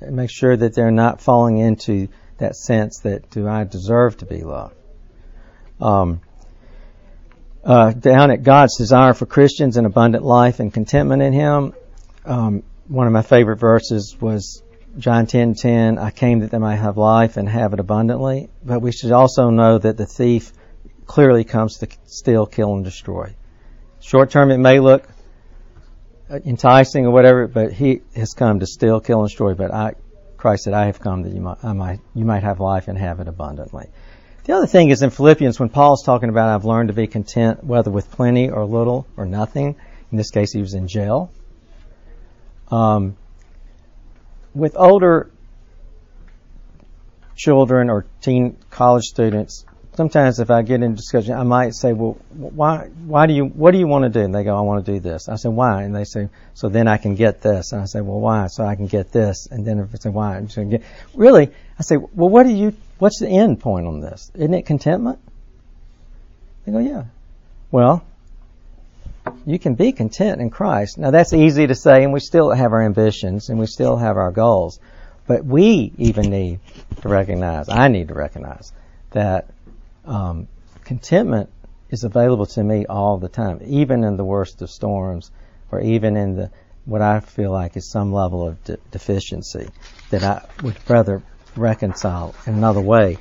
Make 0.00 0.30
sure 0.30 0.56
that 0.56 0.74
they're 0.74 0.90
not 0.90 1.20
falling 1.20 1.58
into 1.58 2.08
that 2.38 2.56
sense 2.56 3.00
that 3.00 3.30
do 3.30 3.46
I 3.46 3.64
deserve 3.64 4.16
to 4.18 4.26
be 4.26 4.42
loved. 4.42 4.74
Um, 5.80 6.20
uh, 7.64 7.92
down 7.92 8.30
at 8.30 8.42
God's 8.42 8.78
desire 8.78 9.12
for 9.12 9.26
Christians 9.26 9.76
and 9.76 9.86
abundant 9.86 10.24
life 10.24 10.60
and 10.60 10.72
contentment 10.72 11.22
in 11.22 11.32
Him. 11.32 11.74
Um, 12.24 12.62
one 12.88 13.06
of 13.06 13.12
my 13.12 13.22
favorite 13.22 13.58
verses 13.58 14.16
was 14.20 14.62
John 14.98 15.26
10:10, 15.26 15.54
10, 15.54 15.54
10, 15.54 15.98
I 15.98 16.10
came 16.10 16.40
that 16.40 16.50
they 16.50 16.58
might 16.58 16.76
have 16.76 16.96
life 16.96 17.36
and 17.36 17.48
have 17.48 17.72
it 17.74 17.80
abundantly. 17.80 18.48
But 18.64 18.80
we 18.80 18.92
should 18.92 19.12
also 19.12 19.50
know 19.50 19.78
that 19.78 19.96
the 19.96 20.06
thief 20.06 20.52
clearly 21.10 21.42
comes 21.42 21.78
to 21.78 21.88
steal, 22.06 22.46
kill, 22.46 22.72
and 22.72 22.84
destroy. 22.84 23.34
Short 23.98 24.30
term, 24.30 24.52
it 24.52 24.58
may 24.58 24.78
look 24.78 25.08
enticing 26.30 27.04
or 27.04 27.10
whatever, 27.10 27.48
but 27.48 27.72
he 27.72 28.02
has 28.14 28.32
come 28.32 28.60
to 28.60 28.66
steal, 28.66 29.00
kill, 29.00 29.18
and 29.18 29.28
destroy. 29.28 29.54
But 29.54 29.74
I, 29.74 29.94
Christ 30.36 30.62
said, 30.62 30.72
I 30.72 30.86
have 30.86 31.00
come 31.00 31.22
that 31.24 31.32
you 31.32 31.40
might, 31.40 31.64
might, 31.64 31.98
you 32.14 32.24
might 32.24 32.44
have 32.44 32.60
life 32.60 32.86
and 32.86 32.96
have 32.96 33.18
it 33.18 33.26
abundantly. 33.26 33.88
The 34.44 34.52
other 34.52 34.68
thing 34.68 34.90
is 34.90 35.02
in 35.02 35.10
Philippians, 35.10 35.58
when 35.58 35.68
Paul's 35.68 36.04
talking 36.04 36.28
about 36.28 36.48
I've 36.48 36.64
learned 36.64 36.90
to 36.90 36.94
be 36.94 37.08
content, 37.08 37.64
whether 37.64 37.90
with 37.90 38.08
plenty 38.12 38.48
or 38.48 38.64
little 38.64 39.04
or 39.16 39.26
nothing. 39.26 39.74
In 40.12 40.16
this 40.16 40.30
case, 40.30 40.52
he 40.52 40.60
was 40.60 40.74
in 40.74 40.86
jail. 40.86 41.32
Um, 42.70 43.16
with 44.54 44.76
older 44.76 45.32
children 47.34 47.90
or 47.90 48.06
teen 48.20 48.58
college 48.70 49.06
students, 49.06 49.64
sometimes 50.00 50.40
if 50.40 50.50
I 50.50 50.62
get 50.62 50.82
in 50.82 50.94
discussion, 50.94 51.34
I 51.34 51.42
might 51.42 51.74
say, 51.74 51.92
"Well, 51.92 52.16
why? 52.32 52.88
Why 53.04 53.26
do 53.26 53.34
you? 53.34 53.44
What 53.44 53.72
do 53.72 53.78
you 53.78 53.86
want 53.86 54.04
to 54.04 54.08
do?" 54.08 54.24
And 54.24 54.34
they 54.34 54.44
go, 54.44 54.56
"I 54.56 54.62
want 54.62 54.86
to 54.86 54.92
do 54.92 54.98
this." 54.98 55.28
I 55.28 55.36
say, 55.36 55.50
"Why?" 55.50 55.82
And 55.82 55.94
they 55.94 56.04
say, 56.04 56.30
"So 56.54 56.70
then 56.70 56.88
I 56.88 56.96
can 56.96 57.16
get 57.16 57.42
this." 57.42 57.72
And 57.72 57.82
I 57.82 57.84
say, 57.84 58.00
"Well, 58.00 58.18
why?" 58.18 58.46
So 58.46 58.64
I 58.64 58.76
can 58.76 58.86
get 58.86 59.12
this. 59.12 59.46
And 59.50 59.66
then 59.66 59.78
if 59.78 59.94
I 59.94 59.98
say, 59.98 60.08
"Why?" 60.08 60.40
Get. 60.40 60.82
Really, 61.14 61.50
I 61.78 61.82
say, 61.82 61.98
"Well, 61.98 62.30
what 62.30 62.44
do 62.44 62.52
you? 62.52 62.72
What's 62.98 63.18
the 63.18 63.28
end 63.28 63.60
point 63.60 63.86
on 63.86 64.00
this? 64.00 64.30
Isn't 64.34 64.54
it 64.54 64.64
contentment?" 64.64 65.18
They 66.64 66.72
go, 66.72 66.78
"Yeah." 66.78 67.04
Well, 67.70 68.02
you 69.44 69.58
can 69.58 69.74
be 69.74 69.92
content 69.92 70.40
in 70.40 70.48
Christ. 70.48 70.96
Now 70.96 71.10
that's 71.10 71.34
easy 71.34 71.66
to 71.66 71.74
say, 71.74 72.04
and 72.04 72.12
we 72.14 72.20
still 72.20 72.50
have 72.50 72.72
our 72.72 72.82
ambitions 72.82 73.50
and 73.50 73.58
we 73.58 73.66
still 73.66 73.98
have 73.98 74.16
our 74.16 74.32
goals. 74.32 74.80
But 75.26 75.44
we 75.44 75.92
even 75.98 76.30
need 76.30 76.58
to 77.02 77.08
recognize, 77.08 77.68
I 77.68 77.88
need 77.88 78.08
to 78.08 78.14
recognize, 78.14 78.72
that 79.10 79.46
um, 80.10 80.48
contentment 80.84 81.48
is 81.88 82.04
available 82.04 82.46
to 82.46 82.62
me 82.62 82.84
all 82.86 83.18
the 83.18 83.28
time, 83.28 83.60
even 83.64 84.04
in 84.04 84.16
the 84.16 84.24
worst 84.24 84.60
of 84.60 84.70
storms, 84.70 85.30
or 85.70 85.80
even 85.80 86.16
in 86.16 86.34
the 86.36 86.50
what 86.84 87.02
I 87.02 87.20
feel 87.20 87.52
like 87.52 87.76
is 87.76 87.90
some 87.90 88.12
level 88.12 88.46
of 88.46 88.62
de- 88.64 88.78
deficiency 88.90 89.68
that 90.10 90.24
I 90.24 90.46
would 90.62 90.76
rather 90.88 91.22
reconcile 91.54 92.34
in 92.46 92.54
another 92.54 92.80
way. 92.80 93.18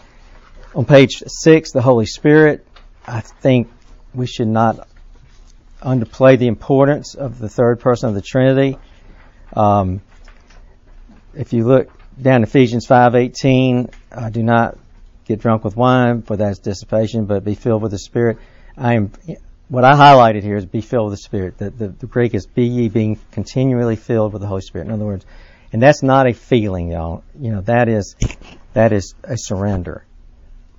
On 0.73 0.85
page 0.85 1.23
six, 1.27 1.71
the 1.71 1.81
Holy 1.81 2.05
Spirit, 2.05 2.65
I 3.05 3.21
think 3.21 3.69
we 4.13 4.25
should 4.25 4.47
not 4.47 4.87
underplay 5.81 6.39
the 6.39 6.47
importance 6.47 7.15
of 7.15 7.37
the 7.37 7.49
third 7.49 7.79
person 7.79 8.09
of 8.09 8.15
the 8.15 8.21
Trinity. 8.21 8.77
Um, 9.55 10.01
if 11.35 11.53
you 11.53 11.65
look 11.65 11.91
down 12.19 12.43
Ephesians 12.43 12.87
5:18, 12.87 13.89
uh, 14.11 14.29
do 14.29 14.41
not 14.41 14.77
get 15.29 15.39
drunk 15.39 15.63
with 15.63 15.77
wine, 15.77 16.23
for 16.23 16.35
that's 16.35 16.59
dissipation, 16.59 17.25
but 17.25 17.45
be 17.45 17.55
filled 17.55 17.83
with 17.83 17.91
the 17.91 17.99
Spirit. 17.99 18.39
I 18.75 18.95
am 18.95 19.11
what 19.69 19.83
I 19.83 19.93
highlighted 19.93 20.41
here 20.41 20.57
is 20.57 20.65
be 20.65 20.81
filled 20.81 21.11
with 21.11 21.19
the 21.19 21.23
Spirit. 21.23 21.59
The, 21.59 21.69
the, 21.69 21.87
the, 21.89 22.07
Greek 22.07 22.33
is 22.33 22.47
be 22.47 22.65
ye 22.65 22.89
being 22.89 23.19
continually 23.31 23.95
filled 23.95 24.33
with 24.33 24.41
the 24.41 24.47
Holy 24.47 24.61
Spirit. 24.61 24.87
In 24.87 24.93
other 24.93 25.05
words, 25.05 25.25
and 25.71 25.81
that's 25.81 26.01
not 26.01 26.27
a 26.27 26.33
feeling, 26.33 26.89
y'all. 26.89 27.23
You 27.39 27.51
know, 27.51 27.61
that 27.61 27.87
is 27.87 28.15
that 28.73 28.91
is 28.91 29.13
a 29.23 29.37
surrender 29.37 30.03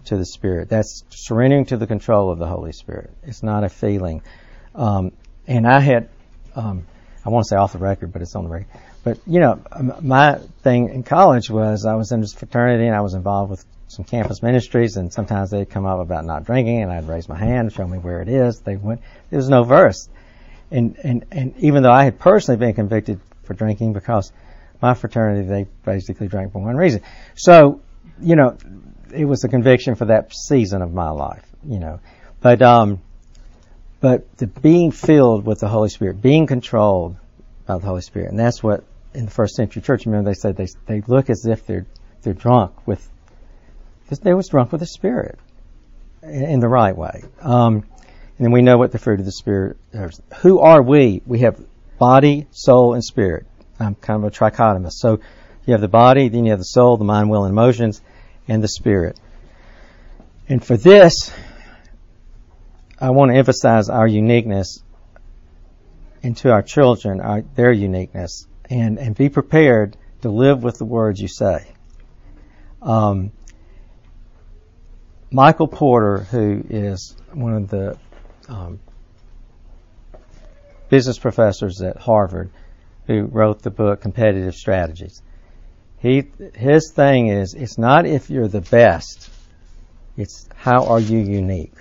to 0.06 0.16
the 0.16 0.26
Spirit. 0.26 0.68
That's 0.68 1.04
surrendering 1.10 1.66
to 1.66 1.76
the 1.76 1.86
control 1.86 2.32
of 2.32 2.40
the 2.40 2.46
Holy 2.46 2.72
Spirit. 2.72 3.12
It's 3.22 3.44
not 3.44 3.62
a 3.62 3.68
feeling. 3.68 4.22
Um, 4.74 5.12
and 5.46 5.66
I 5.66 5.78
had, 5.78 6.08
um, 6.56 6.86
I 7.24 7.28
want 7.28 7.44
to 7.44 7.48
say 7.48 7.56
off 7.56 7.72
the 7.72 7.78
record, 7.78 8.12
but 8.12 8.22
it's 8.22 8.34
on 8.34 8.44
the 8.44 8.50
record. 8.50 8.68
But 9.04 9.18
you 9.26 9.40
know, 9.40 9.62
my 10.00 10.36
thing 10.62 10.90
in 10.90 11.02
college 11.02 11.50
was 11.50 11.86
I 11.86 11.94
was 11.94 12.12
in 12.12 12.20
this 12.20 12.32
fraternity 12.32 12.86
and 12.86 12.94
I 12.94 13.00
was 13.00 13.14
involved 13.14 13.50
with 13.50 13.64
some 13.88 14.04
campus 14.04 14.42
ministries, 14.42 14.96
and 14.96 15.12
sometimes 15.12 15.50
they'd 15.50 15.68
come 15.68 15.84
up 15.84 15.98
about 15.98 16.24
not 16.24 16.44
drinking, 16.44 16.82
and 16.82 16.92
I'd 16.92 17.08
raise 17.08 17.28
my 17.28 17.38
hand, 17.38 17.72
show 17.72 17.86
me 17.86 17.98
where 17.98 18.22
it 18.22 18.28
is. 18.28 18.60
They 18.60 18.76
went, 18.76 19.00
there 19.30 19.38
was 19.38 19.48
no 19.48 19.64
verse, 19.64 20.08
and 20.70 20.96
and 21.02 21.24
and 21.30 21.56
even 21.58 21.82
though 21.82 21.92
I 21.92 22.04
had 22.04 22.18
personally 22.18 22.58
been 22.58 22.74
convicted 22.74 23.20
for 23.42 23.54
drinking 23.54 23.94
because 23.94 24.32
my 24.80 24.94
fraternity 24.94 25.46
they 25.48 25.66
basically 25.84 26.28
drank 26.28 26.52
for 26.52 26.62
one 26.62 26.76
reason, 26.76 27.02
so 27.34 27.80
you 28.20 28.36
know, 28.36 28.56
it 29.12 29.24
was 29.24 29.44
a 29.44 29.48
conviction 29.48 29.94
for 29.94 30.06
that 30.06 30.32
season 30.34 30.82
of 30.82 30.92
my 30.92 31.10
life, 31.10 31.44
you 31.64 31.78
know, 31.78 32.00
but 32.40 32.62
um, 32.62 33.00
but 34.00 34.36
the 34.38 34.46
being 34.46 34.90
filled 34.90 35.44
with 35.44 35.60
the 35.60 35.68
Holy 35.68 35.88
Spirit, 35.88 36.22
being 36.22 36.46
controlled 36.46 37.16
by 37.66 37.78
the 37.78 37.86
Holy 37.86 38.00
Spirit, 38.00 38.30
and 38.30 38.38
that's 38.38 38.62
what 38.62 38.84
in 39.14 39.24
the 39.24 39.30
first 39.30 39.54
century 39.54 39.82
church, 39.82 40.06
remember 40.06 40.30
they 40.30 40.34
said 40.34 40.56
they 40.56 40.68
they 40.86 41.02
look 41.06 41.30
as 41.30 41.46
if 41.46 41.66
they're 41.66 41.86
they're 42.22 42.32
drunk 42.32 42.86
with 42.86 43.06
they 44.22 44.34
was 44.34 44.48
drunk 44.48 44.72
with 44.72 44.80
the 44.80 44.86
Spirit 44.86 45.38
in 46.22 46.60
the 46.60 46.68
right 46.68 46.96
way. 46.96 47.22
Um, 47.40 47.84
and 48.38 48.46
then 48.46 48.52
we 48.52 48.62
know 48.62 48.78
what 48.78 48.90
the 48.90 48.98
fruit 48.98 49.20
of 49.20 49.26
the 49.26 49.32
Spirit 49.32 49.76
is. 49.92 50.20
Who 50.40 50.60
are 50.60 50.82
we? 50.82 51.22
We 51.26 51.40
have 51.40 51.60
body, 51.98 52.46
soul, 52.50 52.94
and 52.94 53.04
spirit. 53.04 53.46
I'm 53.78 53.94
kind 53.94 54.24
of 54.24 54.32
a 54.32 54.34
trichotomist. 54.34 54.94
So 54.94 55.20
you 55.66 55.72
have 55.72 55.80
the 55.80 55.88
body, 55.88 56.28
then 56.28 56.44
you 56.44 56.50
have 56.50 56.58
the 56.58 56.64
soul, 56.64 56.96
the 56.96 57.04
mind, 57.04 57.30
will, 57.30 57.44
and 57.44 57.52
emotions, 57.52 58.00
and 58.48 58.62
the 58.62 58.68
spirit. 58.68 59.20
And 60.48 60.64
for 60.64 60.76
this, 60.76 61.30
I 63.00 63.10
want 63.10 63.30
to 63.30 63.36
emphasize 63.36 63.88
our 63.88 64.06
uniqueness 64.06 64.82
and 66.22 66.36
to 66.38 66.52
our 66.52 66.62
children, 66.62 67.20
our, 67.20 67.40
their 67.40 67.72
uniqueness, 67.72 68.46
and, 68.68 68.98
and 68.98 69.16
be 69.16 69.28
prepared 69.30 69.96
to 70.22 70.30
live 70.30 70.62
with 70.62 70.78
the 70.78 70.84
words 70.84 71.18
you 71.18 71.28
say. 71.28 71.66
Um, 72.82 73.32
Michael 75.30 75.68
Porter, 75.68 76.18
who 76.18 76.62
is 76.68 77.16
one 77.32 77.54
of 77.54 77.68
the 77.70 77.98
um, 78.48 78.80
business 80.90 81.18
professors 81.18 81.80
at 81.80 81.96
Harvard, 81.96 82.50
who 83.06 83.24
wrote 83.24 83.62
the 83.62 83.70
book 83.70 84.00
Competitive 84.02 84.54
Strategies. 84.54 85.22
He 85.98 86.30
his 86.54 86.92
thing 86.92 87.28
is 87.28 87.54
it's 87.54 87.78
not 87.78 88.06
if 88.06 88.30
you're 88.30 88.48
the 88.48 88.62
best, 88.62 89.30
it's 90.16 90.48
how 90.54 90.86
are 90.86 91.00
you 91.00 91.18
unique. 91.18 91.74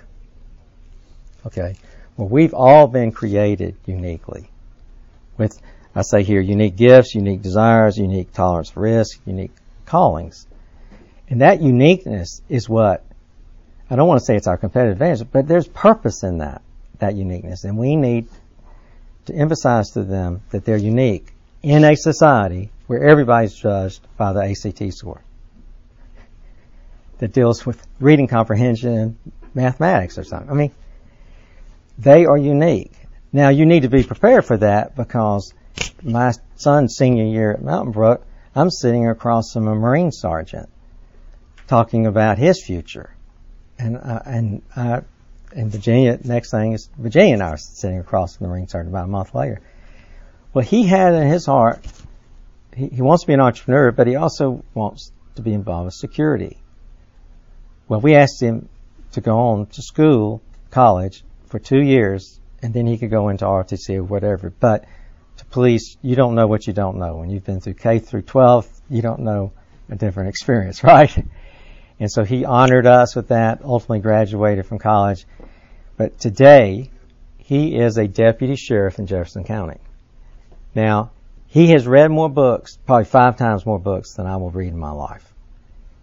Okay. 1.46 1.76
Well, 2.18 2.28
we've 2.28 2.54
all 2.54 2.88
been 2.88 3.12
created 3.12 3.76
uniquely 3.86 4.50
with 5.38 5.60
I 5.96 6.02
say 6.04 6.24
here 6.24 6.42
unique 6.42 6.76
gifts, 6.76 7.16
unique 7.16 7.42
desires, 7.42 7.98
unique 7.98 8.32
tolerance 8.34 8.70
for 8.70 8.82
risk, 8.82 9.20
unique 9.26 9.52
callings. 9.86 10.46
And 11.30 11.42
that 11.42 11.62
uniqueness 11.62 12.42
is 12.50 12.70
what 12.70 13.04
I 13.90 13.96
don't 13.96 14.08
want 14.08 14.20
to 14.20 14.26
say 14.26 14.36
it's 14.36 14.48
our 14.48 14.58
competitive 14.58 14.94
advantage, 14.94 15.28
but 15.32 15.48
there's 15.48 15.68
purpose 15.68 16.24
in 16.24 16.40
that, 16.40 16.62
that 17.00 17.16
uniqueness. 17.16 17.64
And 17.64 17.78
we 17.78 17.96
need 17.96 18.28
to 19.26 19.34
emphasize 19.34 19.92
to 19.92 20.04
them 20.04 20.42
that 20.52 20.64
they're 20.64 20.78
unique 20.78 21.34
in 21.64 21.84
a 21.84 21.96
society 21.96 22.70
where 22.88 23.08
everybody's 23.08 23.54
judged 23.54 24.02
by 24.16 24.34
the 24.34 24.42
ACT 24.42 24.94
score 24.94 25.22
that 27.18 27.34
deals 27.34 27.66
with 27.66 27.86
reading 28.00 28.28
comprehension 28.28 28.94
and 28.94 29.18
mathematics 29.54 30.18
or 30.18 30.24
something. 30.24 30.50
I 30.50 30.54
mean, 30.54 30.72
they 32.00 32.26
are 32.26 32.38
unique. 32.38 32.94
Now 33.32 33.50
you 33.50 33.66
need 33.66 33.84
to 33.84 33.90
be 33.90 34.04
prepared 34.04 34.46
for 34.46 34.58
that 34.58 34.96
because 34.96 35.54
my 36.02 36.34
son's 36.56 36.96
senior 36.96 37.26
year 37.26 37.52
at 37.52 37.62
Mountain 37.62 37.92
Brook, 37.92 38.26
I'm 38.56 38.72
sitting 38.72 39.08
across 39.08 39.54
from 39.54 39.68
a 39.68 39.76
Marine 39.76 40.12
sergeant 40.12 40.70
talking 41.68 42.08
about 42.08 42.40
his 42.40 42.64
future 42.64 43.16
and 43.78 43.98
uh, 43.98 44.20
and 44.26 44.62
uh, 44.76 45.02
in 45.54 45.70
Virginia, 45.70 46.20
next 46.24 46.52
thing 46.52 46.74
is 46.74 46.90
Virginia 46.98 47.34
and 47.34 47.44
I 47.44 47.50
are 47.52 47.58
sitting 47.58 48.00
across 48.00 48.36
from 48.36 48.46
the 48.46 48.52
Marine 48.52 48.68
Sergeant 48.68 48.94
about 48.94 49.06
a 49.06 49.08
month 49.08 49.34
later. 49.34 49.62
Well, 50.54 50.66
he 50.66 50.86
had 50.86 51.14
in 51.14 51.28
his 51.28 51.46
heart, 51.46 51.80
he, 52.76 52.88
he 52.88 53.02
wants 53.02 53.24
to 53.24 53.28
be 53.28 53.34
an 53.34 53.40
entrepreneur, 53.40 53.92
but 53.92 54.08
he 54.08 54.16
also 54.16 54.64
wants 54.74 55.12
to 55.36 55.42
be 55.42 55.54
involved 55.54 55.86
with 55.86 55.94
security. 55.96 56.58
Well, 57.88 58.02
we 58.02 58.16
asked 58.16 58.42
him 58.42 58.70
to 59.14 59.22
go 59.22 59.38
on 59.38 59.66
to 59.68 59.82
school, 59.82 60.42
college, 60.70 61.24
for 61.50 61.60
two 61.60 61.82
years, 61.82 62.40
and 62.62 62.74
then 62.74 62.88
he 62.88 62.98
could 62.98 63.10
go 63.10 63.30
into 63.30 63.46
ROTC 63.46 63.98
or 63.98 64.04
whatever. 64.04 64.50
But 64.50 64.86
to 65.38 65.46
police, 65.46 65.98
you 66.02 66.16
don't 66.16 66.36
know 66.36 66.48
what 66.48 66.68
you 66.68 66.74
don't 66.74 66.98
know. 66.98 67.18
When 67.18 67.30
you've 67.30 67.46
been 67.46 67.60
through 67.60 67.76
K 67.76 68.00
through 68.00 68.24
12, 68.24 68.68
you 68.90 69.02
don't 69.02 69.22
know 69.22 69.52
a 69.90 69.96
different 69.96 70.30
experience, 70.30 70.84
right? 70.84 71.26
And 72.00 72.12
so 72.12 72.24
he 72.24 72.46
honored 72.46 72.86
us 72.86 73.16
with 73.16 73.30
that, 73.30 73.62
ultimately 73.64 74.00
graduated 74.00 74.66
from 74.66 74.80
college. 74.80 75.26
But 75.98 76.20
today, 76.20 76.92
he 77.38 77.76
is 77.76 77.98
a 77.98 78.08
deputy 78.08 78.56
sheriff 78.56 79.00
in 79.00 79.08
Jefferson 79.08 79.44
County. 79.44 79.80
Now, 80.76 81.12
he 81.48 81.72
has 81.72 81.88
read 81.88 82.12
more 82.12 82.30
books, 82.30 82.78
probably 82.86 83.06
five 83.06 83.38
times 83.38 83.66
more 83.66 83.80
books 83.80 84.14
than 84.14 84.28
I 84.28 84.38
will 84.38 84.52
read 84.52 84.72
in 84.72 84.78
my 84.78 84.92
life. 84.92 85.34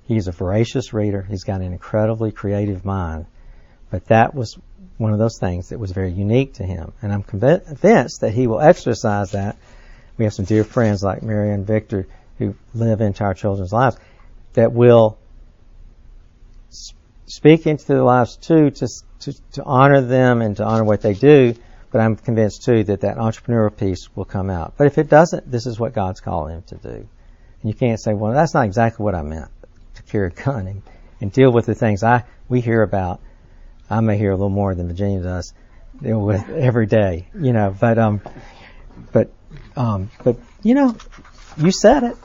He's 0.04 0.28
a 0.28 0.32
voracious 0.32 0.92
reader. 0.92 1.22
He's 1.22 1.44
got 1.44 1.60
an 1.60 1.72
incredibly 1.72 2.32
creative 2.32 2.84
mind. 2.84 3.26
But 3.90 4.06
that 4.06 4.34
was 4.34 4.58
one 4.98 5.12
of 5.12 5.18
those 5.18 5.38
things 5.38 5.68
that 5.68 5.78
was 5.78 5.92
very 5.92 6.10
unique 6.10 6.54
to 6.54 6.64
him. 6.64 6.92
And 7.02 7.12
I'm 7.12 7.22
convinced 7.22 8.20
that 8.20 8.32
he 8.32 8.46
will 8.46 8.60
exercise 8.60 9.32
that. 9.32 9.56
We 10.16 10.24
have 10.24 10.34
some 10.34 10.46
dear 10.46 10.64
friends 10.64 11.02
like 11.02 11.22
Mary 11.22 11.52
and 11.52 11.66
Victor 11.66 12.06
who 12.38 12.54
live 12.74 13.00
into 13.00 13.24
our 13.24 13.34
children's 13.34 13.72
lives 13.72 13.96
that 14.54 14.72
will 14.72 15.18
speak 17.26 17.66
into 17.66 17.86
their 17.86 18.02
lives 18.02 18.36
too 18.36 18.70
to, 18.70 18.88
to, 19.20 19.32
to 19.52 19.64
honor 19.64 20.00
them 20.00 20.40
and 20.40 20.56
to 20.56 20.64
honor 20.64 20.84
what 20.84 21.02
they 21.02 21.14
do. 21.14 21.54
But 21.90 22.00
I'm 22.00 22.16
convinced 22.16 22.64
too 22.64 22.84
that 22.84 23.02
that 23.02 23.16
entrepreneurial 23.16 23.76
piece 23.76 24.08
will 24.16 24.24
come 24.24 24.50
out. 24.50 24.74
But 24.76 24.86
if 24.86 24.98
it 24.98 25.08
doesn't, 25.08 25.50
this 25.50 25.66
is 25.66 25.78
what 25.78 25.94
God's 25.94 26.20
calling 26.20 26.56
him 26.56 26.62
to 26.68 26.76
do. 26.76 26.88
And 26.88 27.08
you 27.62 27.74
can't 27.74 28.00
say, 28.00 28.12
well, 28.14 28.32
that's 28.32 28.54
not 28.54 28.64
exactly 28.64 29.04
what 29.04 29.14
I 29.14 29.22
meant 29.22 29.50
to 29.94 30.02
carry 30.02 30.28
a 30.28 30.30
gun 30.30 30.66
and, 30.66 30.82
and 31.20 31.32
deal 31.32 31.52
with 31.52 31.66
the 31.66 31.74
things 31.74 32.02
I 32.02 32.24
we 32.48 32.60
hear 32.60 32.82
about. 32.82 33.20
I 33.88 34.00
may 34.00 34.18
hear 34.18 34.30
a 34.30 34.34
little 34.34 34.48
more 34.48 34.74
than 34.74 34.88
Virginia 34.88 35.22
does 35.22 35.52
with 36.00 36.48
every 36.50 36.86
day, 36.86 37.28
you 37.40 37.52
know. 37.52 37.74
But 37.78 37.98
um, 37.98 38.20
but 39.12 39.30
um, 39.76 40.10
but 40.22 40.38
you 40.62 40.74
know, 40.74 40.96
you 41.56 41.70
said 41.70 42.02
it, 42.02 42.16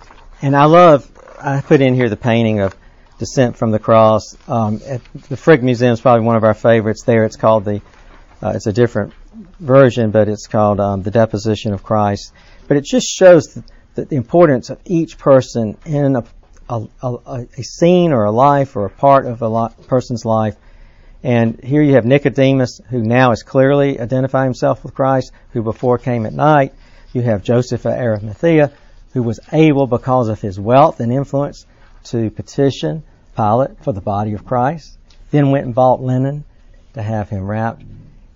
and 0.42 0.56
I 0.56 0.66
love. 0.66 1.10
I 1.40 1.62
put 1.62 1.82
in 1.82 1.96
here 1.96 2.08
the 2.08 2.18
painting 2.18 2.60
of 2.60 2.76
Descent 3.22 3.56
from 3.56 3.70
the 3.70 3.78
Cross. 3.78 4.36
Um, 4.48 4.80
the 5.30 5.38
Frick 5.38 5.62
Museum 5.62 5.94
is 5.94 6.02
probably 6.02 6.26
one 6.26 6.38
of 6.38 6.44
our 6.44 6.56
favorites 6.56 7.04
there. 7.04 7.24
It's 7.24 7.36
called 7.36 7.66
the, 7.66 7.80
uh, 8.42 8.54
it's 8.56 8.66
a 8.66 8.74
different 8.74 9.14
version, 9.60 10.10
but 10.10 10.28
it's 10.28 10.48
called 10.48 10.80
um, 10.80 11.04
The 11.04 11.12
Deposition 11.12 11.72
of 11.74 11.84
Christ. 11.84 12.34
But 12.68 12.78
it 12.78 12.84
just 12.84 13.08
shows 13.08 13.54
the, 13.94 14.06
the, 14.06 14.16
importance 14.16 14.72
of 14.72 14.80
each 14.86 15.20
person 15.20 15.78
in 15.86 16.16
a, 16.16 16.24
a, 16.68 16.88
a, 17.04 17.48
a, 17.58 17.64
scene 17.64 18.12
or 18.12 18.24
a 18.24 18.32
life 18.32 18.76
or 18.76 18.86
a 18.86 18.90
part 18.90 19.28
of 19.28 19.44
a 19.44 19.70
person's 19.88 20.26
life. 20.26 20.56
And 21.24 21.64
here 21.64 21.82
you 21.82 21.94
have 21.94 22.06
Nicodemus, 22.06 22.82
who 22.90 23.02
now 23.02 23.32
is 23.32 23.44
clearly 23.44 24.00
identifying 24.00 24.48
himself 24.48 24.84
with 24.84 24.96
Christ, 24.96 25.32
who 25.52 25.62
before 25.62 25.98
came 25.98 26.26
at 26.26 26.34
night. 26.34 26.74
You 27.14 27.22
have 27.22 27.44
Joseph 27.44 27.86
of 27.86 27.94
Arimathea, 27.94 28.72
who 29.14 29.22
was 29.22 29.40
able, 29.52 29.86
because 29.86 30.30
of 30.30 30.42
his 30.42 30.60
wealth 30.60 31.00
and 31.00 31.12
influence, 31.12 31.66
to 32.06 32.32
petition 32.32 33.04
Pilate 33.36 33.84
for 33.84 33.94
the 33.94 34.02
body 34.02 34.34
of 34.34 34.46
Christ, 34.46 34.98
then 35.30 35.52
went 35.52 35.66
and 35.66 35.76
bought 35.76 36.02
linen 36.02 36.44
to 36.94 37.02
have 37.02 37.30
him 37.30 37.46
wrapped, 37.46 37.84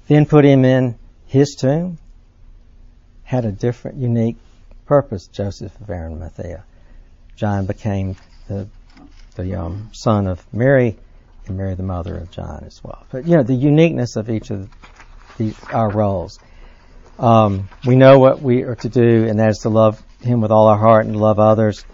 then 0.08 0.26
put 0.26 0.46
him 0.46 0.64
in 0.64 0.96
his 1.26 1.56
tomb. 1.56 1.98
had 3.24 3.46
a 3.46 3.52
different, 3.52 3.98
unique 3.98 4.38
purpose, 4.86 5.28
Joseph 5.28 5.80
of 5.82 5.90
Arimathea. 5.90 6.64
John 7.36 7.66
became 7.66 8.16
the, 8.48 8.68
the 9.36 9.60
um, 9.60 9.90
son 9.94 10.28
of 10.28 10.46
Mary, 10.54 10.98
and 11.48 11.58
Mary 11.58 11.76
the 11.76 11.84
mother 11.84 12.18
of 12.18 12.32
John 12.32 12.64
as 12.66 12.84
well. 12.84 13.06
But 13.12 13.28
you 13.28 13.38
know 13.38 13.44
the 13.44 13.54
uniqueness 13.54 14.16
of 14.16 14.30
each 14.30 14.52
of 14.52 14.70
these, 15.38 15.58
our 15.72 15.92
roles. 15.92 16.40
Um, 17.18 17.70
we 17.86 17.96
know 17.96 18.20
what 18.20 18.42
we 18.42 18.64
are 18.64 18.76
to 18.76 18.90
do, 18.90 19.26
and 19.26 19.40
that 19.40 19.50
is 19.50 19.60
to 19.60 19.70
love 19.70 20.02
Him 20.22 20.42
with 20.42 20.52
all 20.52 20.68
our 20.68 20.78
heart 20.78 21.06
and 21.06 21.16
love 21.16 21.40
others. 21.40 21.86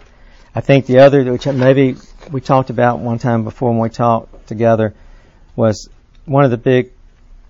I 0.54 0.60
think 0.60 0.86
the 0.86 0.98
other, 1.00 1.32
which 1.32 1.46
maybe 1.46 1.96
we 2.30 2.40
talked 2.40 2.70
about 2.70 2.98
one 2.98 3.18
time 3.18 3.44
before 3.44 3.70
when 3.70 3.80
we 3.80 3.88
talked 3.88 4.46
together, 4.46 4.94
was 5.56 5.88
one 6.24 6.44
of 6.44 6.50
the 6.50 6.56
big 6.58 6.92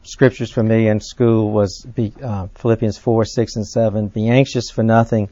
scriptures 0.02 0.50
for 0.50 0.62
me 0.62 0.88
in 0.88 1.00
school 1.00 1.50
was 1.50 1.84
be, 1.84 2.12
uh, 2.22 2.48
Philippians 2.54 2.98
4, 2.98 3.24
6, 3.24 3.56
and 3.56 3.66
7. 3.66 4.08
Be 4.08 4.28
anxious 4.28 4.70
for 4.70 4.82
nothing, 4.82 5.28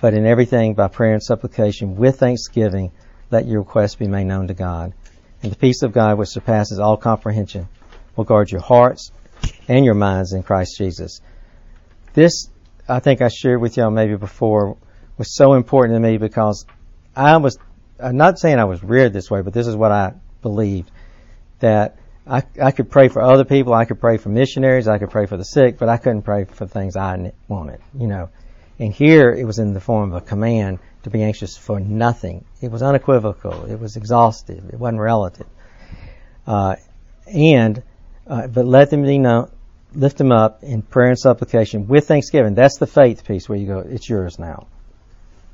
but 0.00 0.14
in 0.14 0.26
everything 0.26 0.74
by 0.74 0.88
prayer 0.88 1.12
and 1.12 1.22
supplication 1.22 1.96
with 1.96 2.18
thanksgiving, 2.20 2.92
let 3.30 3.46
your 3.46 3.60
requests 3.60 3.96
be 3.96 4.06
made 4.06 4.24
known 4.24 4.48
to 4.48 4.54
God. 4.54 4.92
And 5.44 5.52
the 5.52 5.56
peace 5.56 5.82
of 5.82 5.92
God, 5.92 6.16
which 6.16 6.30
surpasses 6.30 6.78
all 6.78 6.96
comprehension, 6.96 7.68
will 8.16 8.24
guard 8.24 8.50
your 8.50 8.62
hearts 8.62 9.12
and 9.68 9.84
your 9.84 9.92
minds 9.92 10.32
in 10.32 10.42
Christ 10.42 10.78
Jesus. 10.78 11.20
This, 12.14 12.48
I 12.88 13.00
think 13.00 13.20
I 13.20 13.28
shared 13.28 13.60
with 13.60 13.76
y'all 13.76 13.90
maybe 13.90 14.16
before, 14.16 14.78
was 15.18 15.36
so 15.36 15.52
important 15.52 15.96
to 15.96 16.00
me 16.00 16.16
because 16.16 16.64
I 17.14 17.36
was, 17.36 17.58
I'm 18.00 18.16
not 18.16 18.38
saying 18.38 18.58
I 18.58 18.64
was 18.64 18.82
reared 18.82 19.12
this 19.12 19.30
way, 19.30 19.42
but 19.42 19.52
this 19.52 19.66
is 19.66 19.76
what 19.76 19.92
I 19.92 20.14
believed 20.40 20.90
that 21.58 21.98
I, 22.26 22.42
I 22.62 22.70
could 22.70 22.90
pray 22.90 23.08
for 23.08 23.20
other 23.20 23.44
people, 23.44 23.74
I 23.74 23.84
could 23.84 24.00
pray 24.00 24.16
for 24.16 24.30
missionaries, 24.30 24.88
I 24.88 24.96
could 24.96 25.10
pray 25.10 25.26
for 25.26 25.36
the 25.36 25.44
sick, 25.44 25.76
but 25.76 25.90
I 25.90 25.98
couldn't 25.98 26.22
pray 26.22 26.46
for 26.46 26.66
things 26.66 26.96
I 26.96 27.32
wanted, 27.48 27.82
you 27.92 28.06
know. 28.06 28.30
And 28.78 28.94
here 28.94 29.30
it 29.30 29.44
was 29.44 29.58
in 29.58 29.74
the 29.74 29.80
form 29.80 30.14
of 30.14 30.22
a 30.22 30.26
command 30.26 30.78
to 31.04 31.10
be 31.10 31.22
anxious 31.22 31.56
for 31.56 31.78
nothing. 31.80 32.44
It 32.60 32.70
was 32.70 32.82
unequivocal. 32.82 33.66
It 33.66 33.78
was 33.78 33.96
exhaustive. 33.96 34.70
It 34.70 34.78
wasn't 34.78 35.00
relative. 35.00 35.46
Uh, 36.46 36.76
and, 37.26 37.82
uh, 38.26 38.48
but 38.48 38.66
let 38.66 38.90
them 38.90 39.02
be 39.02 39.18
known, 39.18 39.50
lift 39.94 40.18
them 40.18 40.32
up 40.32 40.62
in 40.62 40.82
prayer 40.82 41.10
and 41.10 41.18
supplication 41.18 41.86
with 41.86 42.08
thanksgiving. 42.08 42.54
That's 42.54 42.78
the 42.78 42.86
faith 42.86 43.26
piece 43.26 43.48
where 43.48 43.58
you 43.58 43.66
go, 43.66 43.78
it's 43.78 44.08
yours 44.08 44.38
now. 44.38 44.66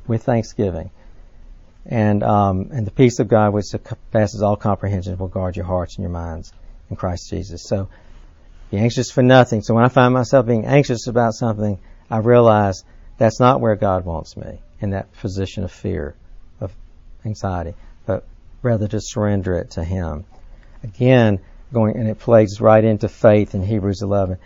With 0.07 0.23
thanksgiving. 0.23 0.91
And, 1.87 2.23
um, 2.23 2.71
and 2.73 2.87
the 2.87 2.91
peace 2.91 3.19
of 3.19 3.29
God, 3.29 3.53
which 3.53 3.67
surpasses 3.67 4.43
all 4.43 4.57
comprehension, 4.57 5.17
will 5.19 5.29
guard 5.29 5.57
your 5.57 5.67
hearts 5.67 5.97
and 5.97 6.03
your 6.03 6.13
minds 6.13 6.53
in 6.89 6.97
Christ 6.97 7.31
Jesus. 7.31 7.65
So, 7.65 7.89
be 8.71 8.79
anxious 8.79 9.11
for 9.11 9.23
nothing. 9.23 9.63
So 9.63 9.75
when 9.75 9.85
I 9.85 9.89
find 9.89 10.15
myself 10.15 10.47
being 10.47 10.65
anxious 10.65 11.09
about 11.09 11.35
something, 11.35 11.79
I 12.09 12.19
realize 12.19 12.85
that's 13.19 13.41
not 13.41 13.61
where 13.61 13.75
God 13.75 14.05
wants 14.05 14.37
me 14.37 14.61
in 14.81 14.91
that 14.91 15.13
position 15.13 15.65
of 15.65 15.73
fear, 15.73 16.15
of 16.61 16.73
anxiety, 17.25 17.75
but 18.07 18.25
rather 18.63 18.89
to 18.89 19.01
surrender 19.01 19.55
it 19.55 19.73
to 19.73 19.85
Him. 19.85 20.25
Again, 20.83 21.41
going, 21.73 21.97
and 21.97 22.09
it 22.09 22.19
plays 22.19 22.61
right 22.61 22.85
into 22.85 23.09
faith 23.09 23.55
in 23.55 23.63
Hebrews 23.63 24.03
11. 24.03 24.39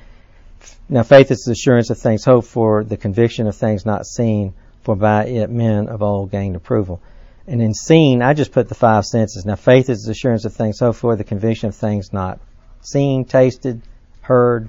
Now, 0.89 1.03
faith 1.03 1.31
is 1.31 1.43
the 1.45 1.53
assurance 1.53 1.91
of 1.91 1.99
things 1.99 2.25
hoped 2.25 2.49
for, 2.49 2.85
the 2.85 2.97
conviction 2.97 3.47
of 3.47 3.57
things 3.57 3.87
not 3.87 4.07
seen, 4.07 4.55
for 4.83 4.97
by 4.97 5.27
it 5.27 5.51
men 5.51 5.89
of 5.89 6.03
old 6.03 6.31
gained 6.31 6.57
approval. 6.57 7.01
And 7.47 7.61
in 7.61 7.75
seen, 7.75 8.23
I 8.23 8.33
just 8.33 8.53
put 8.53 8.69
the 8.69 8.75
five 8.75 9.05
senses. 9.05 9.45
Now, 9.45 9.57
faith 9.57 9.91
is 9.91 10.03
the 10.03 10.13
assurance 10.13 10.45
of 10.45 10.55
things 10.55 10.81
hoped 10.81 10.99
for, 10.99 11.17
the 11.17 11.25
conviction 11.25 11.69
of 11.69 11.77
things 11.77 12.13
not 12.13 12.41
seen, 12.81 13.25
tasted, 13.25 13.83
heard. 14.23 14.69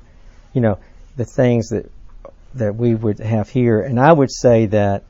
You 0.53 0.61
know, 0.61 0.79
the 1.15 1.25
things 1.25 1.69
that 1.69 1.91
that 2.55 2.75
we 2.75 2.95
would 2.95 3.19
have 3.19 3.49
here. 3.49 3.81
And 3.81 3.99
I 3.99 4.11
would 4.11 4.31
say 4.31 4.65
that 4.67 5.03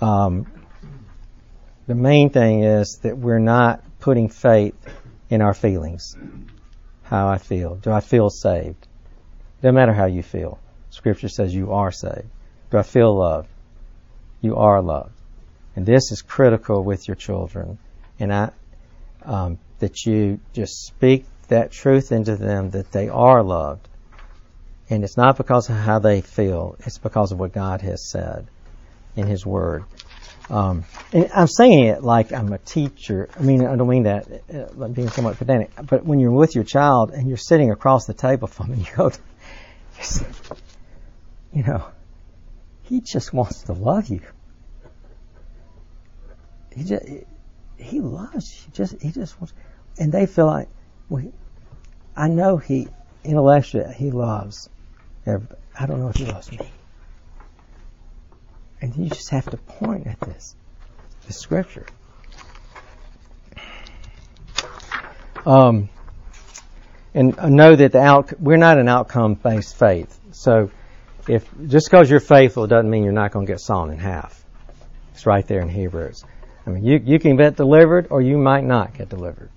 um, 0.00 0.46
the 1.86 1.94
main 1.94 2.30
thing 2.30 2.62
is 2.62 2.98
that 3.02 3.18
we're 3.18 3.38
not 3.38 3.82
putting 4.00 4.28
faith 4.28 4.74
in 5.28 5.42
our 5.42 5.54
feelings. 5.54 6.16
How 7.02 7.28
I 7.28 7.38
feel. 7.38 7.74
Do 7.76 7.90
I 7.90 8.00
feel 8.00 8.30
saved? 8.30 8.86
Doesn't 9.60 9.74
matter 9.74 9.92
how 9.92 10.06
you 10.06 10.22
feel. 10.22 10.58
Scripture 10.90 11.28
says 11.28 11.54
you 11.54 11.72
are 11.72 11.90
saved. 11.90 12.28
Do 12.70 12.78
I 12.78 12.82
feel 12.82 13.16
loved? 13.16 13.48
You 14.40 14.56
are 14.56 14.80
loved. 14.80 15.12
And 15.76 15.84
this 15.84 16.12
is 16.12 16.22
critical 16.22 16.82
with 16.82 17.06
your 17.08 17.16
children. 17.16 17.78
And 18.18 18.32
I, 18.32 18.50
um, 19.24 19.58
that 19.80 20.06
you 20.06 20.40
just 20.52 20.86
speak 20.86 21.24
that 21.48 21.72
truth 21.72 22.12
into 22.12 22.36
them 22.36 22.70
that 22.70 22.92
they 22.92 23.08
are 23.08 23.42
loved. 23.42 23.88
And 24.88 25.04
it's 25.04 25.16
not 25.16 25.36
because 25.36 25.68
of 25.68 25.76
how 25.76 25.98
they 25.98 26.20
feel, 26.20 26.76
it's 26.80 26.98
because 26.98 27.32
of 27.32 27.38
what 27.38 27.52
God 27.52 27.80
has 27.82 28.08
said 28.10 28.48
in 29.20 29.26
His 29.26 29.46
Word. 29.46 29.84
Um, 30.50 30.84
and 31.12 31.30
I'm 31.32 31.46
saying 31.46 31.86
it 31.86 32.02
like 32.02 32.32
I'm 32.32 32.52
a 32.52 32.58
teacher. 32.58 33.28
I 33.38 33.42
mean, 33.42 33.64
I 33.64 33.76
don't 33.76 33.88
mean 33.88 34.02
that 34.02 34.42
uh, 34.52 34.88
being 34.88 35.08
somewhat 35.08 35.38
pedantic, 35.38 35.70
but 35.88 36.04
when 36.04 36.18
you're 36.18 36.32
with 36.32 36.56
your 36.56 36.64
child 36.64 37.12
and 37.12 37.28
you're 37.28 37.36
sitting 37.36 37.70
across 37.70 38.06
the 38.06 38.14
table 38.14 38.48
from 38.48 38.72
him, 38.72 38.80
you 38.84 38.86
go, 38.96 39.12
you 41.52 41.62
know, 41.62 41.86
he 42.82 43.00
just 43.00 43.32
wants 43.32 43.62
to 43.64 43.72
love 43.72 44.08
you. 44.08 44.22
He 46.74 46.84
just 46.84 47.04
he 47.76 48.00
loves 48.00 48.66
you. 48.66 48.72
Just 48.72 49.00
he 49.00 49.12
just 49.12 49.40
wants, 49.40 49.54
and 49.98 50.12
they 50.12 50.26
feel 50.26 50.46
like, 50.46 50.68
well, 51.08 51.32
I 52.16 52.28
know 52.28 52.56
he 52.56 52.88
intellectually 53.22 53.92
he 53.94 54.10
loves. 54.10 54.68
I 55.26 55.86
don't 55.86 56.00
know 56.00 56.08
if 56.08 56.16
he 56.16 56.26
loves 56.26 56.50
me. 56.50 56.58
And 58.80 58.96
you 58.96 59.08
just 59.08 59.30
have 59.30 59.50
to 59.50 59.56
point 59.56 60.06
at 60.06 60.20
this, 60.20 60.54
the 61.26 61.32
scripture. 61.32 61.86
Um, 65.44 65.88
and 67.14 67.36
know 67.56 67.74
that 67.74 67.92
the 67.92 67.98
out, 67.98 68.40
we're 68.40 68.56
not 68.56 68.78
an 68.78 68.88
outcome 68.88 69.34
based 69.34 69.76
faith. 69.76 70.18
So 70.32 70.70
if 71.28 71.48
just 71.66 71.90
because 71.90 72.10
you're 72.10 72.20
faithful 72.20 72.66
doesn't 72.66 72.90
mean 72.90 73.04
you're 73.04 73.12
not 73.12 73.32
going 73.32 73.46
to 73.46 73.52
get 73.52 73.60
sawn 73.60 73.90
in 73.90 73.98
half. 73.98 74.44
It's 75.12 75.26
right 75.26 75.46
there 75.46 75.60
in 75.60 75.68
Hebrews. 75.68 76.24
I 76.66 76.70
mean, 76.70 76.84
you, 76.84 77.00
you 77.04 77.18
can 77.18 77.36
get 77.36 77.56
delivered 77.56 78.08
or 78.10 78.22
you 78.22 78.38
might 78.38 78.64
not 78.64 78.94
get 78.96 79.08
delivered. 79.08 79.50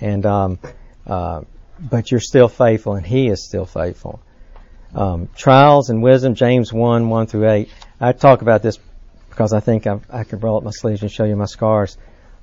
And, 0.00 0.24
um, 0.24 0.58
uh, 1.06 1.42
but 1.78 2.10
you're 2.10 2.20
still 2.20 2.48
faithful 2.48 2.94
and 2.94 3.06
he 3.06 3.28
is 3.28 3.44
still 3.44 3.66
faithful. 3.66 4.20
Um, 4.94 5.28
trials 5.36 5.90
and 5.90 6.02
wisdom, 6.02 6.34
James 6.34 6.72
1, 6.72 7.08
1 7.08 7.26
through 7.26 7.50
8. 7.50 7.68
I 8.00 8.12
talk 8.12 8.42
about 8.42 8.62
this 8.62 8.78
because 9.28 9.52
I 9.52 9.60
think 9.60 9.86
I've, 9.86 10.04
i 10.10 10.24
could 10.24 10.42
roll 10.42 10.56
up 10.56 10.62
my 10.62 10.70
sleeves 10.70 11.02
and 11.02 11.10
show 11.10 11.24
you 11.24 11.36
my 11.36 11.44
scars. 11.44 11.98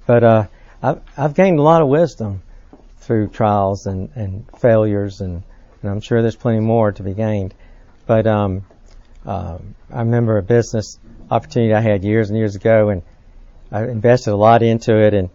But, 0.06 0.24
uh, 0.24 0.48
I've, 0.82 1.02
I've 1.18 1.34
gained 1.34 1.60
a 1.60 1.64
lot 1.64 1.82
of 1.82 1.88
wisdom 1.88 2.44
through 3.00 3.30
trials 3.30 3.86
and, 3.86 4.10
and 4.16 4.46
failures 4.60 5.22
and, 5.22 5.44
and 5.82 5.92
I'm 5.92 6.02
sure 6.02 6.22
there's 6.22 6.36
plenty 6.36 6.60
more 6.60 6.92
to 6.92 7.04
be 7.04 7.14
gained. 7.14 7.54
But, 8.06 8.28
um, 8.28 8.66
uh, 9.26 9.58
I 9.92 10.00
remember 10.00 10.38
a 10.38 10.44
business 10.44 11.00
opportunity 11.32 11.74
I 11.74 11.82
had 11.82 12.04
years 12.04 12.30
and 12.30 12.38
years 12.38 12.56
ago 12.56 12.90
and 12.90 13.02
I 13.74 13.86
invested 13.86 14.32
a 14.32 14.36
lot 14.36 14.62
into 14.62 14.96
it, 14.96 15.16
and 15.16 15.32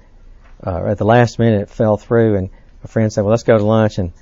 uh, 0.64 0.84
at 0.86 0.98
the 0.98 1.04
last 1.04 1.40
minute 1.40 1.62
it 1.62 1.70
fell 1.70 1.96
through. 1.96 2.36
And 2.36 2.50
a 2.84 2.88
friend 2.88 3.12
said, 3.12 3.22
"Well, 3.22 3.32
let's 3.32 3.42
go 3.42 3.58
to 3.58 3.64
lunch." 3.64 3.98
And 3.98 4.12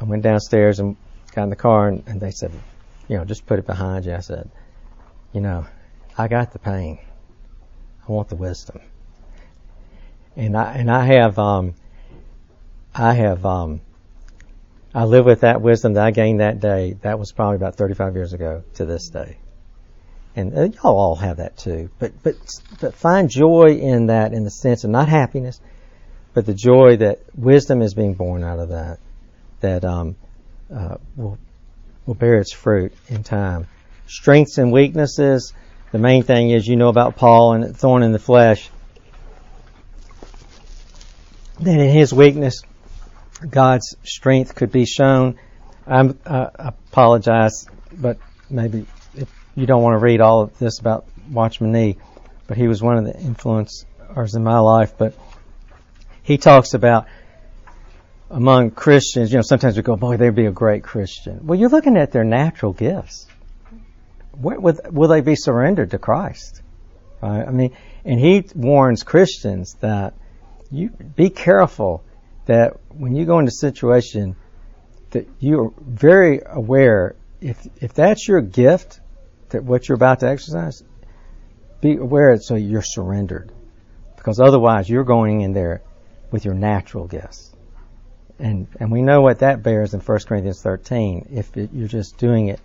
I 0.00 0.04
went 0.04 0.22
downstairs 0.22 0.80
and 0.80 0.96
got 1.38 1.44
in 1.44 1.50
the 1.50 1.56
car, 1.56 1.88
and, 1.88 2.02
and 2.06 2.20
they 2.20 2.30
said, 2.30 2.52
"You 3.08 3.16
know, 3.16 3.24
just 3.24 3.46
put 3.46 3.58
it 3.58 3.66
behind 3.66 4.04
you." 4.04 4.14
I 4.14 4.20
said, 4.20 4.50
"You 5.32 5.40
know, 5.40 5.66
I 6.16 6.28
got 6.28 6.52
the 6.52 6.58
pain. 6.58 6.98
I 8.08 8.12
want 8.12 8.28
the 8.28 8.36
wisdom." 8.36 8.80
And 10.36 10.56
I 10.56 10.74
and 10.74 10.90
I 10.90 11.04
have 11.04 11.38
um, 11.38 11.74
I 12.94 13.14
have 13.14 13.44
um, 13.46 13.80
I 14.94 15.04
live 15.04 15.26
with 15.26 15.40
that 15.40 15.60
wisdom 15.60 15.94
that 15.94 16.04
I 16.04 16.10
gained 16.10 16.40
that 16.40 16.60
day. 16.60 16.96
That 17.02 17.18
was 17.18 17.32
probably 17.32 17.56
about 17.56 17.76
35 17.76 18.14
years 18.14 18.32
ago 18.32 18.64
to 18.74 18.84
this 18.84 19.08
day 19.08 19.38
and 20.38 20.56
uh, 20.56 20.62
y'all 20.62 20.96
all 20.96 21.16
have 21.16 21.38
that 21.38 21.56
too. 21.56 21.90
But 21.98 22.22
but 22.22 22.36
but 22.80 22.94
find 22.94 23.28
joy 23.28 23.78
in 23.80 24.06
that, 24.06 24.32
in 24.32 24.44
the 24.44 24.50
sense 24.50 24.84
of 24.84 24.90
not 24.90 25.08
happiness, 25.08 25.60
but 26.32 26.46
the 26.46 26.54
joy 26.54 26.96
that 26.98 27.20
wisdom 27.34 27.82
is 27.82 27.94
being 27.94 28.14
born 28.14 28.44
out 28.44 28.60
of 28.60 28.68
that, 28.68 28.98
that 29.60 29.84
um, 29.84 30.14
uh, 30.74 30.96
will 31.16 31.38
will 32.06 32.14
bear 32.14 32.38
its 32.38 32.52
fruit 32.52 32.92
in 33.08 33.22
time. 33.22 33.66
Strengths 34.06 34.58
and 34.58 34.72
weaknesses. 34.72 35.52
The 35.92 35.98
main 35.98 36.22
thing 36.22 36.50
is 36.50 36.66
you 36.66 36.76
know 36.76 36.88
about 36.88 37.16
Paul 37.16 37.52
and 37.52 37.76
thorn 37.76 38.02
in 38.02 38.12
the 38.12 38.18
flesh. 38.18 38.70
That 41.60 41.78
in 41.78 41.90
his 41.90 42.12
weakness, 42.12 42.62
God's 43.48 43.96
strength 44.04 44.54
could 44.54 44.72
be 44.72 44.86
shown. 44.86 45.38
I'm, 45.86 46.18
I 46.26 46.72
apologize, 46.90 47.66
but 47.92 48.18
maybe 48.50 48.86
you 49.54 49.66
don't 49.66 49.82
want 49.82 49.94
to 49.94 49.98
read 49.98 50.20
all 50.20 50.42
of 50.42 50.58
this 50.58 50.78
about 50.78 51.06
Watchman 51.30 51.72
Nee, 51.72 51.96
but 52.46 52.56
he 52.56 52.68
was 52.68 52.82
one 52.82 52.96
of 52.96 53.04
the 53.04 53.12
influencers 53.12 54.36
in 54.36 54.44
my 54.44 54.58
life. 54.58 54.94
But 54.96 55.14
he 56.22 56.38
talks 56.38 56.74
about 56.74 57.06
among 58.30 58.72
Christians, 58.72 59.30
you 59.30 59.38
know, 59.38 59.42
sometimes 59.42 59.76
we 59.76 59.82
go, 59.82 59.96
boy, 59.96 60.16
they'd 60.16 60.34
be 60.34 60.46
a 60.46 60.52
great 60.52 60.82
Christian. 60.82 61.46
Well, 61.46 61.58
you're 61.58 61.70
looking 61.70 61.96
at 61.96 62.12
their 62.12 62.24
natural 62.24 62.72
gifts. 62.72 63.26
will 64.34 65.08
they 65.08 65.20
be 65.20 65.34
surrendered 65.34 65.90
to 65.92 65.98
Christ? 65.98 66.62
Right? 67.22 67.46
I 67.46 67.50
mean, 67.50 67.76
and 68.04 68.20
he 68.20 68.44
warns 68.54 69.02
Christians 69.02 69.74
that 69.80 70.14
you 70.70 70.90
be 70.90 71.30
careful 71.30 72.04
that 72.46 72.74
when 72.90 73.14
you 73.14 73.24
go 73.24 73.38
into 73.38 73.48
a 73.48 73.52
situation 73.52 74.36
that 75.10 75.26
you're 75.38 75.72
very 75.80 76.42
aware 76.44 77.16
if 77.40 77.66
if 77.80 77.94
that's 77.94 78.28
your 78.28 78.40
gift 78.40 79.00
that 79.50 79.64
what 79.64 79.88
you're 79.88 79.96
about 79.96 80.20
to 80.20 80.28
exercise, 80.28 80.82
be 81.80 81.96
aware 81.96 82.36
so 82.38 82.54
you're 82.54 82.82
surrendered. 82.82 83.52
Because 84.16 84.40
otherwise 84.40 84.88
you're 84.88 85.04
going 85.04 85.40
in 85.40 85.52
there 85.52 85.82
with 86.30 86.44
your 86.44 86.54
natural 86.54 87.06
gifts. 87.06 87.54
And 88.38 88.68
and 88.78 88.92
we 88.92 89.02
know 89.02 89.20
what 89.20 89.40
that 89.40 89.62
bears 89.62 89.94
in 89.94 90.00
1 90.00 90.18
Corinthians 90.26 90.62
13. 90.62 91.28
If 91.32 91.56
it, 91.56 91.70
you're 91.72 91.88
just 91.88 92.18
doing 92.18 92.48
it 92.48 92.60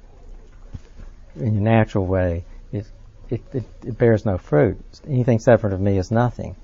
in 1.36 1.56
your 1.56 1.64
natural 1.64 2.06
way, 2.06 2.46
it, 2.72 2.86
it, 3.30 3.42
it, 3.54 3.64
it 3.86 3.98
bears 3.98 4.26
no 4.26 4.38
fruit. 4.38 4.78
Anything 5.08 5.40
separate 5.40 5.74
of 5.74 5.82
me 5.82 5.98
is 5.98 6.12
nothing. 6.12 6.56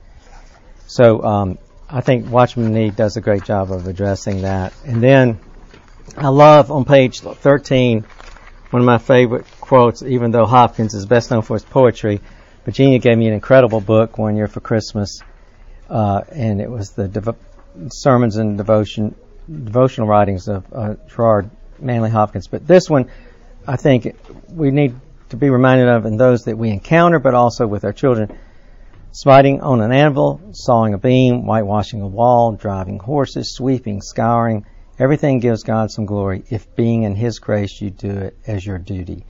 So 0.85 1.23
um, 1.23 1.57
I 1.89 2.01
think 2.01 2.29
Watchman 2.29 2.73
Nee 2.73 2.91
does 2.91 3.17
a 3.17 3.21
great 3.21 3.43
job 3.43 3.71
of 3.71 3.87
addressing 3.87 4.43
that. 4.43 4.73
And 4.85 5.01
then 5.01 5.39
I 6.15 6.27
love 6.27 6.71
on 6.71 6.85
page 6.85 7.21
13 7.21 8.05
one 8.69 8.81
of 8.81 8.85
my 8.85 8.99
favorite 8.99 9.45
quotes, 9.59 10.03
even 10.03 10.31
though 10.31 10.45
Hopkins 10.45 10.93
is 10.93 11.05
best 11.05 11.31
known 11.31 11.41
for 11.41 11.55
his 11.55 11.65
poetry. 11.65 12.21
Virginia 12.65 12.99
gave 12.99 13.17
me 13.17 13.27
an 13.27 13.33
incredible 13.33 13.81
book 13.81 14.17
one 14.17 14.35
year 14.35 14.47
for 14.47 14.59
Christmas, 14.59 15.21
uh, 15.89 16.21
and 16.31 16.61
it 16.61 16.69
was 16.69 16.91
the 16.91 17.07
sermons 17.89 18.37
and 18.37 18.57
devotion 18.57 19.15
devotional 19.47 20.07
writings 20.07 20.47
of 20.47 20.65
uh, 20.71 20.95
Gerard 21.07 21.49
Manley 21.79 22.09
Hopkins. 22.09 22.47
But 22.47 22.67
this 22.67 22.89
one, 22.89 23.09
I 23.67 23.77
think 23.77 24.15
we 24.49 24.69
need 24.71 24.95
to 25.29 25.37
be 25.37 25.49
reminded 25.49 25.87
of 25.87 26.05
in 26.05 26.17
those 26.17 26.43
that 26.43 26.57
we 26.57 26.69
encounter, 26.69 27.19
but 27.19 27.33
also 27.33 27.65
with 27.65 27.83
our 27.83 27.93
children. 27.93 28.37
Smiting 29.11 29.61
on 29.61 29.81
an 29.81 29.91
anvil, 29.91 30.39
sawing 30.51 30.93
a 30.93 30.99
beam, 30.99 31.45
whitewashing 31.45 32.01
a 32.01 32.07
wall, 32.07 32.51
driving 32.51 32.99
horses, 32.99 33.55
sweeping, 33.55 34.01
scouring, 34.01 34.65
Everything 34.99 35.39
gives 35.39 35.63
God 35.63 35.91
some 35.91 36.05
glory 36.05 36.43
if 36.49 36.75
being 36.75 37.03
in 37.03 37.15
His 37.15 37.39
grace 37.39 37.79
you 37.79 37.89
do 37.89 38.09
it 38.09 38.37
as 38.45 38.65
your 38.65 38.77
duty. 38.77 39.23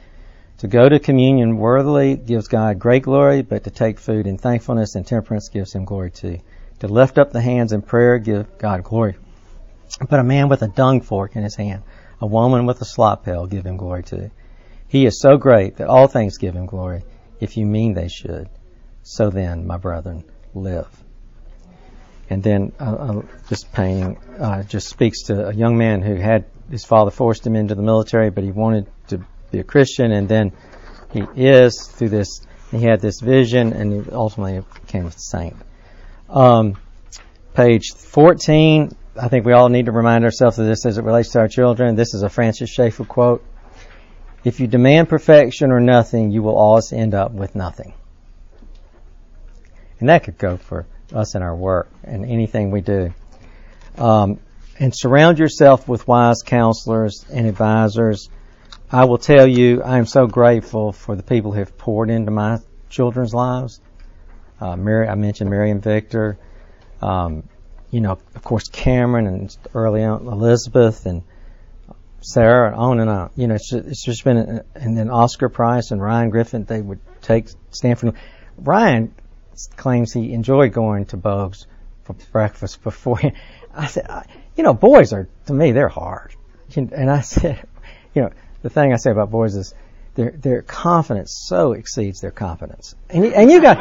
To 0.58 0.68
go 0.68 0.90
to 0.90 0.98
communion 0.98 1.58
worthily 1.58 2.16
gives 2.18 2.48
God 2.48 2.80
great 2.80 3.04
glory, 3.04 3.44
but 3.44 3.64
to 3.66 3.70
take 3.70 4.00
food 4.00 4.26
in 4.26 4.40
thankfulness 4.40 4.96
and 4.96 5.06
temperance 5.06 5.48
gives 5.48 5.74
Him 5.74 5.86
glory 5.86 6.10
too. 6.10 6.40
To 6.80 6.88
lift 6.88 7.18
up 7.18 7.32
the 7.32 7.42
hands 7.42 7.74
in 7.74 7.82
prayer 7.82 8.20
give 8.20 8.58
God 8.58 8.84
glory. 8.84 9.16
But 10.10 10.20
a 10.20 10.24
man 10.24 10.50
with 10.50 10.62
a 10.62 10.68
dung 10.68 11.02
fork 11.02 11.36
in 11.36 11.44
his 11.44 11.56
hand, 11.56 11.84
a 12.22 12.28
woman 12.28 12.66
with 12.66 12.82
a 12.82 12.86
slop 12.86 13.26
pail 13.26 13.48
give 13.48 13.66
Him 13.66 13.78
glory 13.78 14.04
too. 14.04 14.32
He 14.88 15.06
is 15.06 15.22
so 15.22 15.38
great 15.38 15.78
that 15.78 15.88
all 15.88 16.08
things 16.08 16.38
give 16.38 16.56
Him 16.56 16.66
glory, 16.66 17.04
if 17.40 17.58
you 17.58 17.66
mean 17.66 17.94
they 17.94 18.08
should. 18.08 18.50
So 19.04 19.30
then, 19.30 19.66
my 19.66 19.78
brethren, 19.78 20.24
live. 20.54 20.88
And 22.30 22.44
then 22.44 22.74
uh, 22.80 22.84
uh, 22.84 23.22
this 23.48 23.64
painting 23.64 24.18
uh, 24.40 24.64
just 24.64 24.88
speaks 24.88 25.24
to 25.24 25.48
a 25.48 25.54
young 25.54 25.78
man 25.78 26.02
who 26.02 26.16
had 26.16 26.46
his 26.70 26.86
father 26.86 27.10
forced 27.10 27.46
him 27.46 27.56
into 27.56 27.74
the 27.74 27.82
military, 27.82 28.30
but 28.30 28.44
he 28.44 28.52
wanted 28.52 28.88
to 29.08 29.26
be 29.52 29.60
a 29.60 29.64
Christian, 29.64 30.12
and 30.12 30.30
then 30.30 30.52
he 31.12 31.26
is 31.36 31.88
through 31.88 32.10
this. 32.10 32.42
He 32.70 32.82
had 32.82 33.02
this 33.02 33.20
vision, 33.20 33.74
and 33.74 33.92
he 33.92 34.12
ultimately 34.12 34.64
became 34.82 35.08
a 35.08 35.12
saint. 35.12 35.56
Um, 36.30 36.78
page 37.56 37.92
14. 37.96 38.92
I 39.20 39.28
think 39.30 39.46
we 39.46 39.54
all 39.54 39.68
need 39.70 39.88
to 39.88 39.92
remind 39.92 40.24
ourselves 40.24 40.60
of 40.60 40.68
this 40.68 40.86
as 40.86 40.98
it 40.98 41.04
relates 41.04 41.32
to 41.32 41.40
our 41.40 41.48
children. 41.48 41.96
This 41.96 42.14
is 42.14 42.22
a 42.22 42.30
Francis 42.30 42.70
Schaeffer 42.70 43.04
quote. 43.04 43.44
If 44.44 44.60
you 44.60 44.68
demand 44.68 45.10
perfection 45.10 45.72
or 45.72 45.80
nothing, 45.80 46.32
you 46.32 46.44
will 46.44 46.56
always 46.56 46.94
end 46.94 47.14
up 47.14 47.32
with 47.32 47.56
nothing. 47.56 47.94
And 50.00 50.08
that 50.10 50.24
could 50.24 50.38
go 50.38 50.58
for 50.58 50.86
us 51.14 51.36
in 51.36 51.42
our 51.42 51.56
work 51.56 51.90
and 52.04 52.24
anything 52.24 52.72
we 52.72 52.82
do. 52.82 53.14
Um, 53.98 54.40
and 54.78 54.94
surround 54.96 55.40
yourself 55.40 55.90
with 55.90 56.08
wise 56.08 56.42
counselors 56.46 57.26
and 57.34 57.48
advisors. 57.48 58.30
I 58.92 59.06
will 59.06 59.18
tell 59.18 59.48
you, 59.48 59.82
I 59.82 59.98
am 59.98 60.06
so 60.06 60.28
grateful 60.28 60.94
for 60.94 61.16
the 61.16 61.24
people 61.24 61.52
who 61.52 61.60
have 61.60 61.78
poured 61.78 62.10
into 62.10 62.32
my 62.32 62.60
children's 62.90 63.34
lives. 63.34 63.82
Uh, 64.60 64.76
Mary, 64.76 65.08
I 65.08 65.16
mentioned 65.16 65.50
Mary 65.50 65.72
and 65.72 65.82
Victor. 65.82 66.38
Um, 67.02 67.44
you 67.92 68.02
know, 68.02 68.12
of 68.12 68.44
course, 68.44 68.68
Cameron 68.68 69.28
and 69.28 69.58
early 69.74 70.04
on 70.04 70.28
Elizabeth 70.28 71.06
and 71.06 71.24
Sarah, 72.22 72.68
and 72.68 72.76
on 72.76 73.00
and 73.00 73.10
on. 73.10 73.30
You 73.36 73.48
know, 73.48 73.56
it's 73.56 73.70
just, 73.70 73.88
it's 73.88 74.04
just 74.04 74.24
been, 74.24 74.38
a, 74.38 74.66
and 74.76 74.98
then 74.98 75.10
Oscar 75.10 75.50
Price 75.50 75.92
and 75.92 76.02
Ryan 76.02 76.30
Griffin, 76.30 76.66
they 76.66 76.82
would 76.82 77.00
take 77.22 77.48
Stanford. 77.72 78.14
Ryan 78.58 79.14
claims 79.76 80.14
he 80.14 80.34
enjoyed 80.34 80.74
going 80.74 81.06
to 81.08 81.18
Bogues 81.18 81.66
for 82.04 82.14
breakfast 82.32 82.84
before. 82.84 83.20
I 83.74 83.88
said, 83.88 84.08
you 84.56 84.64
know, 84.64 84.74
boys 84.74 85.14
are 85.14 85.30
to 85.46 85.54
me 85.54 85.72
they're 85.72 85.88
hard, 85.88 86.36
and 86.76 87.10
I 87.10 87.22
said, 87.22 87.66
you 88.14 88.24
know, 88.24 88.32
the 88.62 88.70
thing 88.70 88.94
I 88.94 88.98
say 88.98 89.12
about 89.12 89.32
boys 89.32 89.56
is 89.56 89.74
their 90.16 90.32
their 90.32 90.62
confidence 90.62 91.46
so 91.48 91.74
exceeds 91.74 92.20
their 92.20 92.32
competence, 92.32 92.96
and 93.10 93.26
and 93.26 93.52
you 93.52 93.62
got 93.62 93.78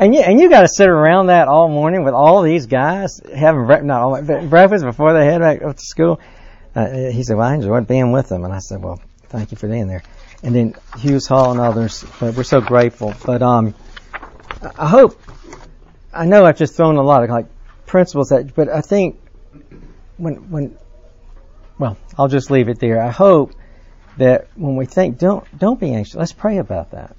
and 0.00 0.14
you 0.14 0.20
and 0.20 0.40
you 0.40 0.50
got 0.50 0.62
to 0.62 0.68
sit 0.68 0.88
around 0.88 1.26
that 1.26 1.48
all 1.48 1.68
morning 1.68 2.04
with 2.04 2.14
all 2.14 2.42
these 2.42 2.66
guys 2.66 3.20
having 3.34 3.66
bre- 3.66 3.82
not 3.82 4.02
all 4.02 4.22
breakfast 4.22 4.84
before 4.84 5.12
they 5.12 5.24
head 5.24 5.40
back 5.40 5.62
up 5.62 5.76
to 5.76 5.82
school. 5.82 6.20
Uh, 6.74 7.10
he 7.10 7.22
said, 7.22 7.36
"Well, 7.36 7.48
I 7.48 7.54
enjoyed 7.54 7.86
being 7.86 8.12
with 8.12 8.28
them," 8.28 8.44
and 8.44 8.52
I 8.52 8.58
said, 8.58 8.82
"Well, 8.82 9.00
thank 9.28 9.50
you 9.50 9.56
for 9.56 9.68
being 9.68 9.88
there." 9.88 10.02
And 10.42 10.54
then 10.54 10.74
Hughes 10.98 11.26
Hall 11.26 11.52
and 11.52 11.60
others, 11.60 12.04
but 12.20 12.34
we're 12.36 12.42
so 12.42 12.60
grateful. 12.60 13.14
But 13.24 13.42
um, 13.42 13.74
I 14.78 14.88
hope, 14.88 15.20
I 16.12 16.26
know 16.26 16.44
I've 16.44 16.58
just 16.58 16.76
thrown 16.76 16.96
a 16.96 17.02
lot 17.02 17.22
of 17.22 17.30
like 17.30 17.46
principles 17.86 18.32
at, 18.32 18.54
but 18.54 18.68
I 18.68 18.80
think 18.80 19.18
when, 20.16 20.50
when, 20.50 20.78
well, 21.78 21.96
I'll 22.18 22.28
just 22.28 22.50
leave 22.50 22.68
it 22.68 22.78
there. 22.78 23.00
I 23.00 23.10
hope 23.10 23.52
that 24.18 24.48
when 24.54 24.76
we 24.76 24.86
think, 24.86 25.18
don't, 25.18 25.46
don't 25.58 25.78
be 25.78 25.92
anxious. 25.92 26.14
Let's 26.14 26.32
pray 26.32 26.58
about 26.58 26.90
that. 26.92 27.16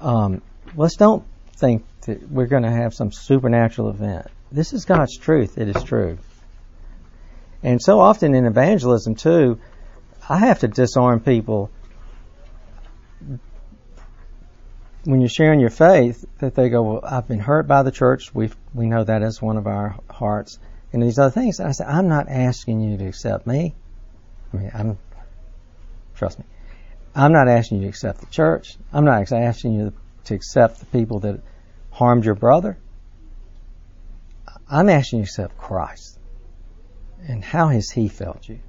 Um, 0.00 0.42
let's 0.76 0.96
don't 0.96 1.24
think 1.58 1.84
that 2.02 2.30
we're 2.30 2.46
going 2.46 2.62
to 2.62 2.70
have 2.70 2.94
some 2.94 3.12
supernatural 3.12 3.90
event. 3.90 4.26
This 4.50 4.72
is 4.72 4.84
God's 4.84 5.16
truth. 5.18 5.58
It 5.58 5.68
is 5.68 5.82
true. 5.82 6.18
And 7.62 7.82
so 7.82 8.00
often 8.00 8.34
in 8.34 8.46
evangelism 8.46 9.14
too, 9.16 9.58
I 10.28 10.38
have 10.38 10.60
to 10.60 10.68
disarm 10.68 11.20
people 11.20 11.70
when 15.04 15.20
you're 15.20 15.30
sharing 15.30 15.58
your 15.58 15.70
faith, 15.70 16.24
that 16.38 16.54
they 16.54 16.68
go, 16.68 16.82
well, 16.82 17.00
I've 17.02 17.26
been 17.26 17.38
hurt 17.38 17.66
by 17.66 17.82
the 17.82 17.90
church. 17.90 18.34
We 18.34 18.50
we 18.74 18.86
know 18.86 19.04
that 19.04 19.22
as 19.22 19.40
one 19.40 19.56
of 19.56 19.66
our 19.66 19.96
hearts, 20.10 20.58
and 20.92 21.02
these 21.02 21.18
other 21.18 21.30
things. 21.30 21.60
I 21.60 21.72
said, 21.72 21.86
I'm 21.86 22.08
not 22.08 22.28
asking 22.28 22.82
you 22.82 22.98
to 22.98 23.06
accept 23.06 23.46
me. 23.46 23.74
I 24.52 24.56
mean, 24.56 24.70
I'm 24.74 24.98
trust 26.14 26.38
me. 26.38 26.44
I'm 27.14 27.32
not 27.32 27.48
asking 27.48 27.78
you 27.78 27.84
to 27.84 27.88
accept 27.88 28.20
the 28.20 28.26
church. 28.26 28.76
I'm 28.92 29.04
not 29.04 29.32
asking 29.32 29.74
you 29.74 29.92
to 30.28 30.34
accept 30.34 30.80
the 30.80 30.86
people 30.86 31.20
that 31.20 31.40
harmed 31.90 32.24
your 32.24 32.34
brother. 32.34 32.78
I'm 34.70 34.88
asking 34.88 35.20
you 35.20 35.24
to 35.24 35.30
accept 35.30 35.58
Christ. 35.58 36.18
And 37.26 37.44
how 37.44 37.68
has 37.68 37.90
He 37.90 38.08
felt 38.08 38.48
you? 38.48 38.60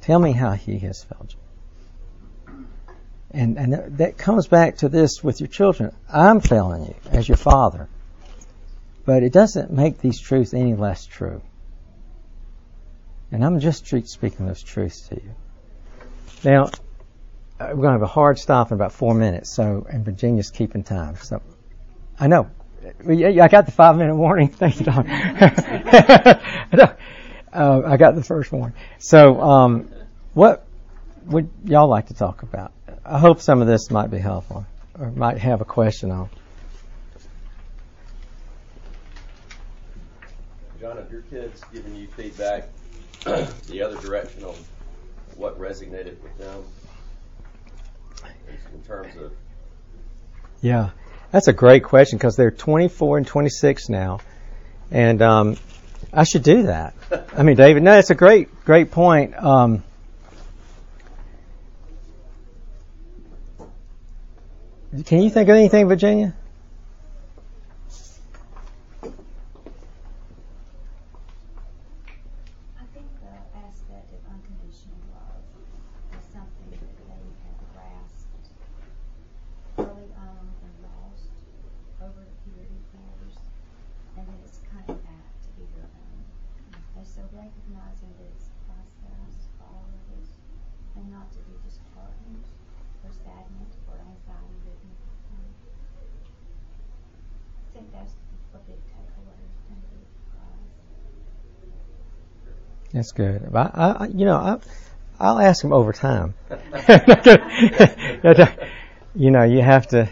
Tell 0.00 0.18
me 0.18 0.32
how 0.32 0.52
He 0.52 0.78
has 0.78 1.02
felt 1.04 1.34
you. 1.34 2.66
And, 3.30 3.58
and 3.58 3.98
that 3.98 4.16
comes 4.16 4.46
back 4.46 4.78
to 4.78 4.88
this 4.88 5.22
with 5.22 5.40
your 5.40 5.48
children. 5.48 5.94
I'm 6.10 6.40
failing 6.40 6.86
you 6.86 6.94
as 7.10 7.28
your 7.28 7.36
father. 7.36 7.88
But 9.04 9.22
it 9.22 9.32
doesn't 9.32 9.70
make 9.70 9.98
these 9.98 10.20
truths 10.20 10.54
any 10.54 10.74
less 10.74 11.04
true. 11.04 11.42
And 13.30 13.44
I'm 13.44 13.60
just 13.60 13.86
speaking 13.86 14.46
those 14.46 14.62
truths 14.62 15.08
to 15.08 15.16
you. 15.16 15.34
Now, 16.44 16.70
we're 17.60 17.74
going 17.74 17.86
to 17.86 17.92
have 17.92 18.02
a 18.02 18.06
hard 18.06 18.38
stop 18.38 18.70
in 18.70 18.74
about 18.74 18.92
four 18.92 19.14
minutes, 19.14 19.50
so, 19.54 19.86
and 19.90 20.04
Virginia's 20.04 20.50
keeping 20.50 20.84
time. 20.84 21.16
So, 21.16 21.42
I 22.18 22.28
know. 22.28 22.50
I 23.06 23.48
got 23.48 23.66
the 23.66 23.72
five 23.72 23.96
minute 23.96 24.14
warning. 24.14 24.48
Thank 24.52 24.78
you, 24.78 24.86
Don. 24.86 25.08
uh, 25.10 26.88
I 27.52 27.96
got 27.96 28.14
the 28.14 28.22
first 28.22 28.52
one. 28.52 28.74
So, 28.98 29.40
um, 29.40 29.90
what 30.34 30.64
would 31.26 31.50
y'all 31.64 31.88
like 31.88 32.06
to 32.08 32.14
talk 32.14 32.42
about? 32.42 32.72
I 33.04 33.18
hope 33.18 33.40
some 33.40 33.60
of 33.60 33.66
this 33.66 33.90
might 33.90 34.10
be 34.10 34.18
helpful 34.18 34.64
or 34.98 35.10
might 35.10 35.38
have 35.38 35.60
a 35.60 35.64
question 35.64 36.10
on. 36.10 36.30
John, 40.80 40.96
have 40.96 41.10
your 41.10 41.22
kids 41.22 41.62
given 41.72 41.96
you 41.96 42.06
feedback 42.08 42.68
the 43.24 43.82
other 43.82 44.00
direction 44.00 44.44
on 44.44 44.54
what 45.34 45.58
resonated 45.58 46.22
with 46.22 46.38
them 46.38 46.62
in 48.74 48.82
terms 48.82 49.16
of? 49.16 49.32
Yeah, 50.60 50.90
that's 51.30 51.48
a 51.48 51.52
great 51.52 51.84
question 51.84 52.18
because 52.18 52.36
they're 52.36 52.50
24 52.50 53.18
and 53.18 53.26
26 53.26 53.88
now, 53.88 54.20
and 54.90 55.22
um, 55.22 55.56
I 56.12 56.24
should 56.24 56.42
do 56.42 56.64
that. 56.64 56.94
I 57.36 57.42
mean, 57.42 57.56
David, 57.56 57.82
no, 57.82 57.98
it's 57.98 58.10
a 58.10 58.14
great, 58.14 58.64
great 58.64 58.90
point. 58.90 59.34
Um, 59.36 59.82
Can 65.04 65.20
you 65.22 65.28
think 65.28 65.50
of 65.50 65.54
anything, 65.54 65.86
Virginia? 65.86 66.34
I 69.04 69.10
think 72.96 73.06
the 73.20 73.36
aspect 73.52 74.08
of 74.16 74.20
unconditional 74.32 74.96
love 75.12 75.44
is 76.16 76.24
something 76.32 76.72
that 76.72 76.80
they 77.04 77.20
have 77.44 77.60
grasped 77.76 78.48
early 79.76 80.08
on 80.16 80.44
and 80.64 80.74
lost 80.88 81.36
over 82.00 82.24
the 82.24 82.36
period 82.48 82.72
of 82.72 82.82
years, 82.96 83.36
and 84.16 84.24
then 84.26 84.40
it's 84.48 84.58
coming 84.72 84.96
back 85.04 85.28
to 85.44 85.48
be 85.60 85.68
their 85.76 85.84
own. 85.84 86.20
And 86.96 87.04
so 87.06 87.20
recognizing 87.36 88.08
that 88.18 88.28
it's 88.34 88.48
a 88.48 88.56
process 88.72 89.52
for 89.60 89.68
all 89.68 89.84
of 89.84 90.00
us, 90.16 90.32
and 90.96 91.12
not 91.12 91.28
to 91.36 91.38
be 91.44 91.54
disheartened 91.62 92.44
or 93.04 93.12
saddened 93.12 93.72
or 93.86 93.94
anxiety 93.94 94.58
ridden. 94.66 94.90
I 97.62 97.72
think 97.72 97.92
that's 97.92 98.14
a 98.54 98.58
big 98.66 98.80
takeaway 98.90 99.38
from 99.68 99.78
the 99.86 100.02
prize. 100.34 100.74
That's 102.98 103.12
good. 103.12 103.48
I, 103.54 103.60
I, 103.60 104.06
you 104.08 104.24
know, 104.24 104.34
I, 104.34 104.58
I'll 105.20 105.38
ask 105.38 105.62
him 105.62 105.72
over 105.72 105.92
time. 105.92 106.34
you 109.14 109.30
know, 109.30 109.44
you 109.44 109.62
have 109.62 109.86
to 109.88 110.08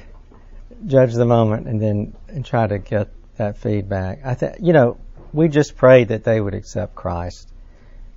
judge 0.86 1.14
the 1.14 1.24
moment 1.24 1.66
and 1.66 1.82
then 1.82 2.14
and 2.28 2.44
try 2.44 2.64
to 2.64 2.78
get 2.78 3.08
that 3.38 3.58
feedback. 3.58 4.20
I 4.24 4.34
think, 4.34 4.58
you 4.60 4.72
know, 4.72 4.98
we 5.32 5.48
just 5.48 5.76
prayed 5.76 6.08
that 6.08 6.22
they 6.22 6.40
would 6.40 6.54
accept 6.54 6.94
Christ, 6.94 7.48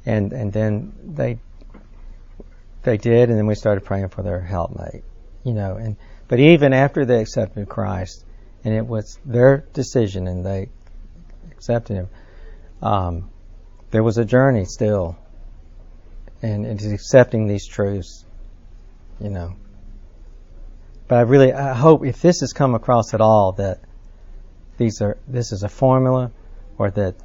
and 0.05 0.33
and 0.33 0.53
then 0.53 0.93
they 1.03 1.39
they 2.83 2.97
did, 2.97 3.29
and 3.29 3.39
then 3.39 3.47
we 3.47 3.55
started 3.55 3.85
praying 3.85 4.09
for 4.09 4.21
their 4.21 4.39
helpmate. 4.39 5.03
You 5.43 5.53
know, 5.53 5.77
and 5.77 5.97
but 6.27 6.39
even 6.39 6.73
after 6.73 7.05
they 7.05 7.21
accepted 7.21 7.67
Christ, 7.67 8.23
and 8.63 8.75
it 8.75 8.85
was 8.85 9.17
their 9.25 9.65
decision, 9.73 10.27
and 10.27 10.45
they 10.45 10.69
accepted 11.53 11.95
Him. 11.95 12.09
Um, 12.83 13.31
there 13.91 14.03
was 14.03 14.17
a 14.17 14.25
journey 14.25 14.65
still, 14.65 15.17
and 16.41 16.65
it's 16.65 16.85
accepting 16.85 17.47
these 17.47 17.67
truths, 17.67 18.25
you 19.19 19.29
know. 19.29 19.55
But 21.07 21.17
I 21.17 21.21
really, 21.21 21.53
I 21.53 21.73
hope 21.73 22.05
if 22.05 22.21
this 22.21 22.41
has 22.41 22.53
come 22.53 22.75
across 22.75 23.13
at 23.13 23.21
all 23.21 23.53
that 23.53 23.79
these 24.77 25.01
are, 25.01 25.17
this 25.27 25.51
is 25.51 25.63
a 25.63 25.69
formula, 25.69 26.31
or 26.77 26.91
that 26.91 27.15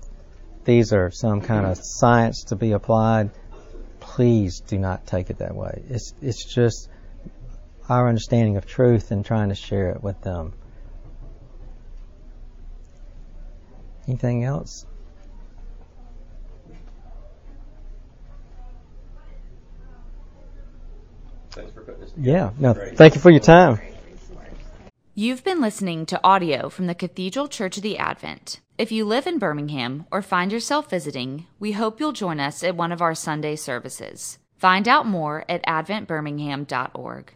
these 0.64 0.92
are 0.92 1.10
some 1.10 1.40
kind 1.42 1.66
of 1.66 1.78
science 1.80 2.44
to 2.44 2.56
be 2.56 2.72
applied, 2.72 3.30
please 4.00 4.60
do 4.60 4.78
not 4.78 5.06
take 5.06 5.30
it 5.30 5.38
that 5.38 5.54
way. 5.54 5.82
It's, 5.90 6.14
it's 6.22 6.52
just 6.52 6.88
our 7.88 8.08
understanding 8.08 8.56
of 8.56 8.66
truth 8.66 9.10
and 9.10 9.24
trying 9.24 9.50
to 9.50 9.54
share 9.54 9.90
it 9.90 10.02
with 10.02 10.20
them. 10.22 10.54
Anything 14.08 14.44
else? 14.44 14.86
Thanks 21.50 21.72
for 21.72 21.82
putting 21.82 22.00
this 22.00 22.03
together. 22.03 22.03
Yeah. 22.16 22.50
No. 22.58 22.74
Thank 22.74 23.14
you 23.14 23.20
for 23.20 23.30
your 23.30 23.40
time. 23.40 23.80
You've 25.14 25.44
been 25.44 25.60
listening 25.60 26.06
to 26.06 26.20
audio 26.24 26.68
from 26.68 26.86
the 26.88 26.94
Cathedral 26.94 27.46
Church 27.46 27.76
of 27.76 27.82
the 27.82 27.98
Advent. 27.98 28.60
If 28.76 28.90
you 28.90 29.04
live 29.04 29.28
in 29.28 29.38
Birmingham 29.38 30.06
or 30.10 30.22
find 30.22 30.50
yourself 30.50 30.90
visiting, 30.90 31.46
we 31.60 31.72
hope 31.72 32.00
you'll 32.00 32.12
join 32.12 32.40
us 32.40 32.64
at 32.64 32.74
one 32.74 32.90
of 32.90 33.00
our 33.00 33.14
Sunday 33.14 33.54
services. 33.54 34.38
Find 34.56 34.88
out 34.88 35.06
more 35.06 35.44
at 35.48 35.64
adventbirmingham.org. 35.66 37.34